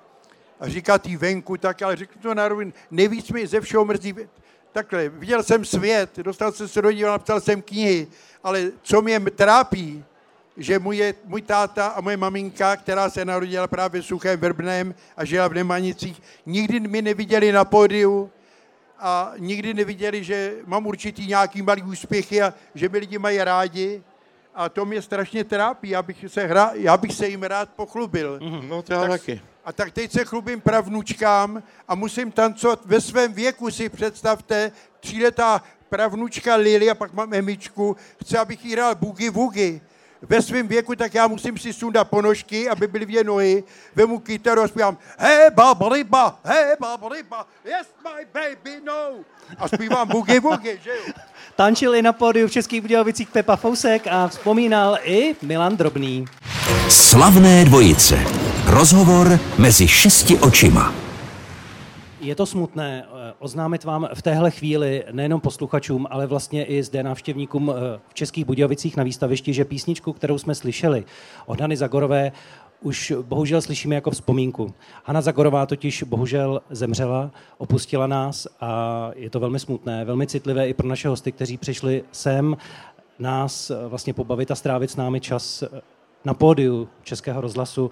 a 0.60 0.68
říkat 0.68 1.06
jí 1.06 1.16
venku 1.16 1.56
tak, 1.56 1.82
ale 1.82 1.96
řeknu 1.96 2.22
to 2.22 2.34
na 2.34 2.48
rovin, 2.48 2.72
nejvíc 2.90 3.30
mi 3.30 3.46
ze 3.46 3.60
všeho 3.60 3.84
mrzí, 3.84 4.14
takhle, 4.76 5.08
viděl 5.08 5.42
jsem 5.42 5.64
svět, 5.64 6.16
dostal 6.16 6.52
jsem 6.52 6.68
se 6.68 6.82
do 6.82 6.92
díla, 6.92 7.12
napsal 7.12 7.40
jsem 7.40 7.62
knihy, 7.62 8.06
ale 8.42 8.72
co 8.82 9.02
mě 9.02 9.20
trápí, 9.20 10.04
že 10.56 10.78
můj, 10.78 11.14
můj 11.24 11.42
táta 11.42 11.86
a 11.86 12.00
moje 12.00 12.16
maminka, 12.16 12.76
která 12.76 13.10
se 13.10 13.24
narodila 13.24 13.66
právě 13.66 14.02
v 14.02 14.06
Suchém 14.06 14.40
Vrbném 14.40 14.94
a 15.16 15.24
žila 15.24 15.48
v 15.48 15.54
Nemanicích, 15.54 16.22
nikdy 16.46 16.80
mi 16.80 17.02
neviděli 17.02 17.52
na 17.52 17.64
pódiu 17.64 18.30
a 18.98 19.32
nikdy 19.38 19.74
neviděli, 19.74 20.24
že 20.24 20.54
mám 20.66 20.86
určitý 20.86 21.26
nějaký 21.26 21.62
malý 21.62 21.82
úspěchy 21.82 22.42
a 22.42 22.54
že 22.74 22.88
mi 22.88 22.98
lidi 22.98 23.18
mají 23.18 23.38
rádi. 23.38 24.02
A 24.56 24.68
to 24.68 24.84
mě 24.84 25.02
strašně 25.02 25.44
trápí, 25.44 25.88
já 25.88 26.02
bych 26.02 26.24
se, 26.28 26.46
hra, 26.46 26.70
já 26.74 26.96
bych 26.96 27.12
se 27.12 27.28
jim 27.28 27.42
rád 27.42 27.68
pochlubil. 27.76 28.38
Mm, 28.42 28.68
no 28.68 28.82
to 28.82 28.92
já 28.92 29.00
tak, 29.00 29.10
taky. 29.10 29.40
A 29.64 29.72
tak 29.72 29.92
teď 29.92 30.12
se 30.12 30.24
chlubím 30.24 30.60
pravnučkám 30.60 31.62
a 31.88 31.94
musím 31.94 32.32
tancovat 32.32 32.80
ve 32.84 33.00
svém 33.00 33.32
věku, 33.32 33.70
si 33.70 33.88
představte, 33.88 34.72
tříletá 35.00 35.62
pravnučka 35.88 36.56
Lily 36.56 36.90
a 36.90 36.94
pak 36.94 37.12
mám 37.12 37.34
Emičku, 37.34 37.96
chce, 38.20 38.38
abych 38.38 38.64
jí 38.64 38.72
hrál 38.72 38.94
bugy 38.94 39.30
vugy. 39.30 39.80
Ve 40.22 40.42
svém 40.42 40.68
věku, 40.68 40.96
tak 40.96 41.14
já 41.14 41.26
musím 41.28 41.58
si 41.58 41.72
sundat 41.72 42.08
ponožky, 42.08 42.68
aby 42.68 42.86
byly 42.86 43.06
dvě 43.06 43.24
nohy, 43.24 43.64
vemu 43.94 44.18
kytaru 44.18 44.62
a 44.62 44.68
zpívám 44.68 44.98
Hey, 45.18 45.50
babaliba, 45.50 46.40
hey, 46.44 46.76
babaliba, 46.80 47.46
yes, 47.64 47.86
my 48.04 48.26
baby, 48.32 48.80
no. 48.84 49.12
A 49.58 49.68
zpívám 49.68 50.08
bugy 50.08 50.40
vugy, 50.40 50.80
že 50.82 50.90
jo? 50.90 51.12
Tančil 51.56 51.94
i 51.94 52.02
na 52.02 52.12
pódiu 52.12 52.48
v 52.48 52.50
Českých 52.50 52.80
Budějovicích 52.80 53.28
Pepa 53.30 53.56
Fousek 53.56 54.06
a 54.10 54.28
vzpomínal 54.28 54.98
i 55.04 55.34
Milan 55.42 55.76
Drobný. 55.76 56.24
Slavné 56.88 57.64
dvojice. 57.64 58.18
Rozhovor 58.66 59.40
mezi 59.58 59.88
šesti 59.88 60.38
očima. 60.38 60.94
Je 62.20 62.34
to 62.34 62.46
smutné 62.46 63.04
eh, 63.04 63.32
oznámit 63.38 63.84
vám 63.84 64.08
v 64.14 64.22
téhle 64.22 64.50
chvíli 64.50 65.04
nejenom 65.12 65.40
posluchačům, 65.40 66.06
ale 66.10 66.26
vlastně 66.26 66.64
i 66.64 66.82
zde 66.82 67.02
návštěvníkům 67.02 67.72
eh, 67.76 68.00
v 68.08 68.14
Českých 68.14 68.44
Budějovicích 68.44 68.96
na 68.96 69.04
výstavišti, 69.04 69.52
že 69.52 69.64
písničku, 69.64 70.12
kterou 70.12 70.38
jsme 70.38 70.54
slyšeli 70.54 71.04
od 71.46 71.60
Hany 71.60 71.76
Zagorové, 71.76 72.32
už 72.80 73.12
bohužel 73.22 73.62
slyšíme 73.62 73.94
jako 73.94 74.10
vzpomínku. 74.10 74.74
Hanna 75.04 75.20
Zagorová 75.20 75.66
totiž 75.66 76.02
bohužel 76.02 76.62
zemřela, 76.70 77.30
opustila 77.58 78.06
nás 78.06 78.46
a 78.60 79.10
je 79.14 79.30
to 79.30 79.40
velmi 79.40 79.58
smutné, 79.58 80.04
velmi 80.04 80.26
citlivé 80.26 80.68
i 80.68 80.74
pro 80.74 80.88
naše 80.88 81.08
hosty, 81.08 81.32
kteří 81.32 81.56
přišli 81.56 82.04
sem 82.12 82.56
nás 83.18 83.70
eh, 83.70 83.88
vlastně 83.88 84.14
pobavit 84.14 84.50
a 84.50 84.54
strávit 84.54 84.90
s 84.90 84.96
námi 84.96 85.20
čas 85.20 85.64
na 86.24 86.34
pódiu 86.34 86.88
Českého 87.02 87.40
rozhlasu. 87.40 87.90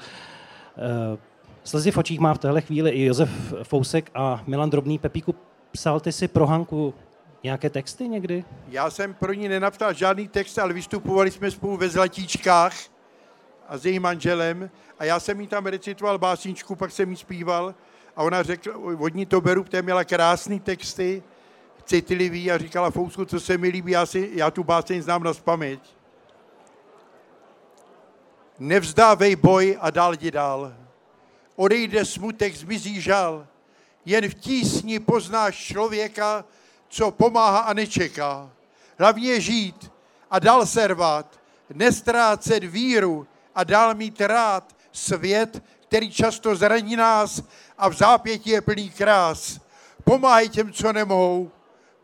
Slzy 1.65 1.91
v 1.91 1.99
očích 1.99 2.21
má 2.21 2.35
v 2.35 2.39
téhle 2.39 2.61
chvíli 2.61 2.91
i 2.91 3.05
Josef 3.05 3.31
Fousek 3.63 4.11
a 4.15 4.43
Milan 4.47 4.71
Drobný. 4.71 4.99
Pepíku, 4.99 5.35
psal 5.73 6.01
ty 6.01 6.13
si 6.13 6.29
pro 6.29 6.47
Hanku 6.47 6.95
nějaké 7.43 7.71
texty 7.71 8.09
někdy? 8.09 8.45
Já 8.69 8.91
jsem 8.91 9.15
pro 9.15 9.33
ní 9.33 9.49
nenapsal 9.49 9.93
žádný 9.93 10.29
text, 10.29 10.59
ale 10.59 10.73
vystupovali 10.73 11.31
jsme 11.31 11.51
spolu 11.51 11.77
ve 11.77 11.89
Zlatíčkách 11.89 12.75
a 13.69 13.79
s 13.79 13.87
jejím 13.87 14.03
manželem 14.03 14.71
a 14.99 15.05
já 15.05 15.21
jsem 15.21 15.41
jí 15.41 15.47
tam 15.47 15.67
recitoval 15.67 16.19
básničku, 16.19 16.75
pak 16.75 16.91
jsem 16.91 17.11
jí 17.11 17.17
zpíval 17.17 17.75
a 18.17 18.23
ona 18.23 18.43
řekla, 18.43 18.77
od 18.77 19.15
ní 19.15 19.27
to 19.27 19.41
beru, 19.41 19.65
protože 19.65 19.83
měla 19.83 20.05
krásné 20.05 20.61
texty, 20.61 21.23
citlivý 21.85 22.51
a 22.51 22.59
říkala 22.59 22.91
Fousku, 22.91 23.25
co 23.25 23.41
se 23.41 23.59
mi 23.59 23.69
líbí, 23.69 23.93
já, 23.93 24.07
si, 24.07 24.31
já 24.35 24.51
tu 24.51 24.65
báseň 24.65 25.03
znám 25.03 25.23
na 25.23 25.35
spaměť. 25.35 25.81
Nevzdávej 28.59 29.37
boj 29.37 29.79
a 29.81 29.91
dál 29.91 30.15
jdi 30.15 30.31
dál 30.31 30.85
odejde 31.57 32.05
smutek, 32.05 32.57
zmizí 32.57 33.01
žal. 33.01 33.47
Jen 34.05 34.29
v 34.29 34.35
tísni 34.35 35.01
poznáš 35.01 35.57
člověka, 35.57 36.45
co 36.89 37.11
pomáhá 37.11 37.59
a 37.59 37.73
nečeká. 37.73 38.51
Hlavně 38.99 39.41
žít 39.41 39.93
a 40.31 40.39
dál 40.39 40.67
servat, 40.67 41.41
nestrácet 41.75 42.65
víru 42.65 43.27
a 43.55 43.65
dál 43.65 43.95
mít 43.95 44.21
rád 44.21 44.77
svět, 44.93 45.63
který 45.81 46.11
často 46.11 46.57
zraní 46.57 46.97
nás 46.97 47.43
a 47.79 47.89
v 47.89 47.93
zápětí 47.93 48.51
je 48.51 48.61
plný 48.61 48.91
krás. 48.91 49.61
Pomáhaj 50.05 50.49
těm, 50.49 50.73
co 50.73 50.93
nemohou, 50.93 51.51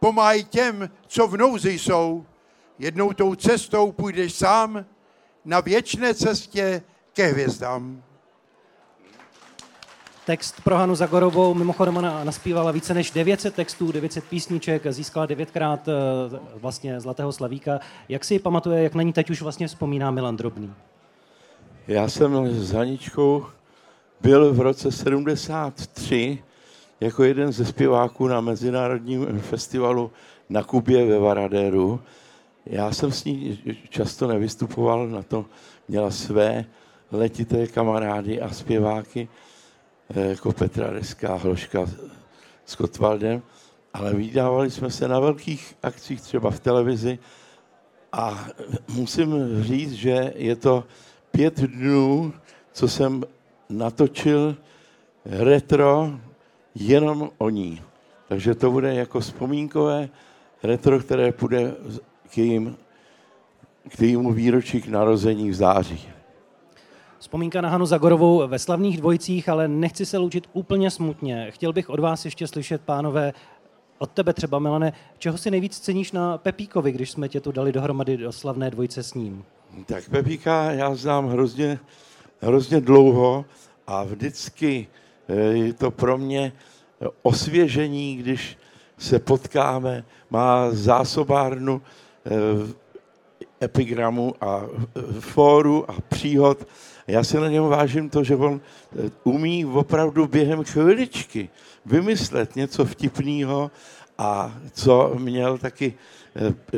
pomáhaj 0.01 0.45
těm, 0.45 0.91
co 1.07 1.27
v 1.27 1.37
nouzi 1.37 1.79
jsou. 1.79 2.27
Jednou 2.79 3.13
tou 3.13 3.35
cestou 3.35 3.93
půjdeš 3.93 4.35
sám 4.35 4.85
na 5.45 5.61
věčné 5.61 6.15
cestě 6.15 6.83
ke 7.13 7.27
hvězdám. 7.27 8.03
Text 10.27 10.61
pro 10.65 10.77
Hanu 10.77 10.95
Zagorovou, 10.95 11.55
mimochodem 11.55 11.97
ona 11.97 12.25
naspívala 12.25 12.71
více 12.71 12.95
než 12.95 13.11
900 13.11 13.55
textů, 13.55 13.93
900 13.93 14.25
písniček, 14.25 14.93
získala 14.93 15.27
devětkrát 15.27 15.89
eh, 15.89 15.93
vlastně 16.55 17.01
Zlatého 17.01 17.33
slavíka. 17.33 17.81
Jak 18.09 18.25
si 18.25 18.39
pamatuje, 18.39 18.83
jak 18.83 18.95
na 18.95 19.03
ní 19.03 19.13
teď 19.13 19.31
už 19.31 19.43
vlastně 19.43 19.69
vzpomíná 19.69 20.11
Milan 20.11 20.37
Drobný? 20.37 20.75
Já 21.91 22.09
jsem 22.09 22.49
s 22.61 22.73
Haničkou 22.73 23.47
byl 24.21 24.55
v 24.55 24.61
roce 24.61 24.93
73 24.93 26.39
jako 27.01 27.25
jeden 27.25 27.53
ze 27.53 27.65
zpěváků 27.65 28.29
na 28.29 28.41
Mezinárodním 28.41 29.41
festivalu 29.41 30.11
na 30.49 30.63
Kubě 30.63 31.07
ve 31.07 31.19
Varadéru. 31.19 32.01
Já 32.67 32.93
jsem 32.93 33.13
s 33.13 33.25
ní 33.25 33.59
často 33.89 34.27
nevystupoval, 34.27 35.09
na 35.09 35.23
to 35.23 35.45
měla 35.89 36.11
své 36.11 36.65
letité 37.13 37.67
kamarády 37.67 38.41
a 38.41 38.51
zpěváky, 38.51 39.29
Eh, 40.15 40.29
jako 40.29 40.53
Petra 40.53 40.91
Reská, 40.91 41.35
Hloška 41.35 41.87
s 42.67 42.75
Kotwaldem, 42.75 43.43
ale 43.95 44.15
vydávali 44.15 44.71
jsme 44.71 44.91
se 44.91 45.09
na 45.09 45.21
velkých 45.21 45.75
akcích, 45.83 46.21
třeba 46.21 46.51
v 46.51 46.61
televizi 46.61 47.19
a 48.13 48.47
musím 48.89 49.63
říct, 49.63 49.93
že 49.93 50.33
je 50.37 50.57
to 50.57 50.85
pět 51.31 51.61
dnů, 51.61 52.33
co 52.73 52.89
jsem 52.89 53.25
natočil 53.69 54.57
retro 55.25 56.11
jenom 56.75 57.31
o 57.39 57.51
ní. 57.51 57.83
Takže 58.29 58.55
to 58.55 58.71
bude 58.71 58.95
jako 58.95 59.21
vzpomínkové 59.21 60.09
retro, 60.63 61.01
které 61.01 61.33
půjde 61.33 61.75
k, 62.31 62.39
jejím, 62.39 62.77
k 63.89 64.01
jejímu 64.01 64.33
výročí 64.33 64.83
k 64.83 64.89
narození 64.89 65.51
v 65.51 65.55
září. 65.55 66.09
Vzpomínka 67.19 67.61
na 67.61 67.69
Hanu 67.69 67.87
Zagorovou 67.87 68.49
ve 68.49 68.59
slavných 68.59 68.99
dvojicích, 68.99 69.49
ale 69.49 69.69
nechci 69.69 70.07
se 70.07 70.19
loučit 70.19 70.47
úplně 70.53 70.91
smutně. 70.91 71.51
Chtěl 71.51 71.73
bych 71.73 71.91
od 71.91 72.01
vás 72.01 72.25
ještě 72.25 72.47
slyšet, 72.47 72.81
pánové, 72.81 73.33
od 73.99 74.11
tebe 74.11 74.33
třeba, 74.33 74.59
Milane, 74.59 74.93
čeho 75.19 75.39
si 75.39 75.51
nejvíc 75.51 75.79
ceníš 75.79 76.13
na 76.13 76.39
Pepíkovi, 76.39 76.93
když 76.93 77.11
jsme 77.11 77.29
tě 77.29 77.41
tu 77.41 77.53
dali 77.53 77.73
dohromady 77.73 78.17
do 78.17 78.33
slavné 78.33 78.71
dvojice 78.71 79.03
s 79.03 79.15
ním? 79.15 79.45
Tak 79.87 80.09
Pepíka 80.09 80.71
já 80.71 80.95
znám 80.95 81.29
hrozně, 81.29 81.79
hrozně 82.41 82.81
dlouho 82.81 83.45
a 83.87 84.05
vždycky 84.05 84.87
eh, 85.29 85.35
je 85.35 85.73
to 85.73 85.91
pro 85.91 86.19
mě 86.19 86.53
osvěžení, 87.23 88.17
když 88.17 88.59
se 88.99 89.19
potkáme, 89.19 90.05
má 90.31 90.71
zásobárnu 90.71 91.83
eh, 92.27 92.31
epigramu 93.63 94.35
a 94.41 94.63
eh, 94.65 95.21
fóru 95.21 95.91
a 95.91 95.95
příhod. 96.09 96.67
Já 97.07 97.25
si 97.25 97.37
na 97.37 97.49
něm 97.49 97.65
vážím 97.65 98.11
to, 98.11 98.25
že 98.25 98.37
on 98.37 98.61
eh, 98.61 99.11
umí 99.25 99.65
opravdu 99.65 100.27
během 100.27 100.65
chviličky 100.65 101.49
vymyslet 101.87 102.57
něco 102.57 102.85
vtipného 102.85 103.71
a 104.19 104.55
co 104.73 105.13
měl 105.19 105.59
taky 105.59 105.95
eh, 105.95 106.20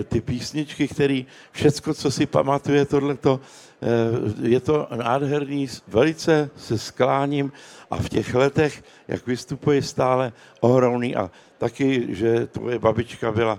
ty 0.09 0.21
písničky, 0.21 0.88
které 0.88 1.23
všecko, 1.53 1.95
co 1.95 2.11
si 2.11 2.27
pamatuje, 2.27 2.85
tohleto, 2.85 3.41
eh, 3.83 4.49
je 4.49 4.61
to 4.61 4.88
nádherný, 4.97 5.69
velice 5.88 6.51
se 6.57 6.79
skláním 6.79 7.53
a 7.91 7.97
v 7.97 8.09
těch 8.09 8.35
letech, 8.35 8.85
jak 9.09 9.27
vystupuje 9.27 9.83
stále 9.83 10.33
ohromný 10.61 11.17
a 11.17 11.31
taky, 11.59 12.07
že 12.15 12.47
tvoje 12.47 12.79
babička 12.79 13.33
byla 13.33 13.59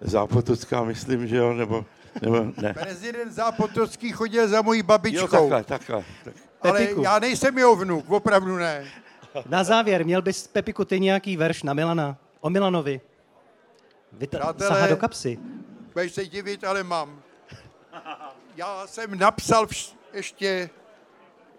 zápotocká, 0.00 0.84
myslím, 0.84 1.26
že 1.26 1.36
jo, 1.36 1.52
nebo 1.52 1.84
nebo 2.20 2.44
ne. 2.62 2.74
Prezident 2.74 3.32
Zápotocký 3.32 4.12
chodil 4.12 4.48
za 4.48 4.62
mojí 4.62 4.82
babičkou. 4.82 5.24
Jo, 5.24 5.28
takhle, 5.28 5.64
takhle. 5.64 6.04
Tak. 6.24 6.34
Ale 6.62 6.80
Pepiku. 6.80 7.02
já 7.02 7.18
nejsem 7.18 7.58
jeho 7.58 7.76
vnuk, 7.76 8.10
opravdu 8.10 8.56
ne. 8.56 8.84
Na 9.48 9.64
závěr, 9.64 10.04
měl 10.04 10.22
bys, 10.22 10.46
Pepiku, 10.46 10.84
ty 10.84 11.00
nějaký 11.00 11.36
verš 11.36 11.62
na 11.62 11.74
Milana, 11.74 12.16
o 12.40 12.50
Milanovi. 12.50 13.00
Vyta- 14.18 14.38
Přátelé, 14.38 14.88
do 14.88 14.96
kapsy. 14.96 15.38
Budeš 15.92 16.12
se 16.12 16.26
divit, 16.26 16.64
ale 16.64 16.82
mám. 16.84 17.22
Já 18.56 18.86
jsem 18.86 19.18
napsal 19.18 19.66
vš- 19.66 19.94
ještě, 20.12 20.70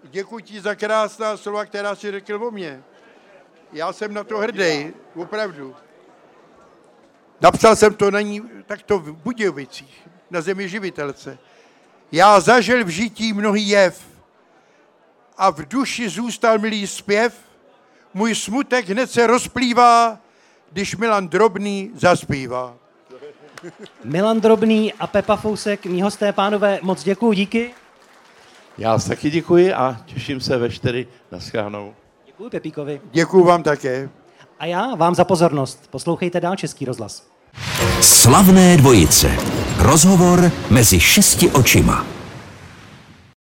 děkuji 0.03 0.43
ti 0.43 0.61
za 0.61 0.75
krásná 0.75 1.37
slova, 1.37 1.65
která 1.65 1.95
si 1.95 2.11
řekl 2.11 2.43
o 2.47 2.51
mně. 2.51 2.83
Já 3.73 3.93
jsem 3.93 4.13
na 4.13 4.23
to 4.23 4.37
hrdý, 4.37 4.93
opravdu. 5.15 5.75
Napsal 7.41 7.75
jsem 7.75 7.93
to 7.93 8.11
na 8.11 8.21
ní 8.21 8.41
takto 8.65 8.99
v 8.99 9.11
Budějovicích, 9.13 10.07
na 10.29 10.41
zemi 10.41 10.69
živitelce. 10.69 11.37
Já 12.11 12.39
zažil 12.39 12.85
v 12.85 12.87
žití 12.89 13.33
mnohý 13.33 13.67
jev 13.69 14.07
a 15.37 15.49
v 15.49 15.65
duši 15.67 16.09
zůstal 16.09 16.59
milý 16.59 16.87
zpěv. 16.87 17.39
Můj 18.13 18.35
smutek 18.35 18.89
hned 18.89 19.11
se 19.11 19.27
rozplývá, 19.27 20.19
když 20.73 20.95
Milan 20.95 21.27
Drobný 21.27 21.91
zaspívá. 21.95 22.73
Milan 24.03 24.41
Drobný 24.41 24.93
a 24.93 25.07
Pepa 25.07 25.35
Fousek, 25.35 25.85
mý 25.85 26.01
hosté, 26.01 26.33
pánové, 26.33 26.79
moc 26.81 27.03
děkuji, 27.03 27.33
díky. 27.33 27.71
Já 28.77 28.91
vás 28.91 29.05
taky 29.05 29.29
děkuji 29.29 29.73
a 29.73 30.01
těším 30.05 30.41
se 30.41 30.57
ve 30.57 30.69
čtyři 30.69 31.07
na 31.31 31.39
schránou. 31.39 31.93
Děkuji 32.25 32.49
Pepíkovi. 32.49 33.01
Děkuji 33.11 33.43
vám 33.43 33.63
také. 33.63 34.09
A 34.59 34.65
já 34.65 34.95
vám 34.95 35.15
za 35.15 35.23
pozornost. 35.23 35.87
Poslouchejte 35.89 36.39
dál 36.39 36.55
Český 36.55 36.85
rozhlas. 36.85 37.27
Slavné 38.01 38.77
dvojice. 38.77 39.37
Rozhovor 39.79 40.51
mezi 40.69 40.99
šesti 40.99 41.49
očima. 41.49 42.05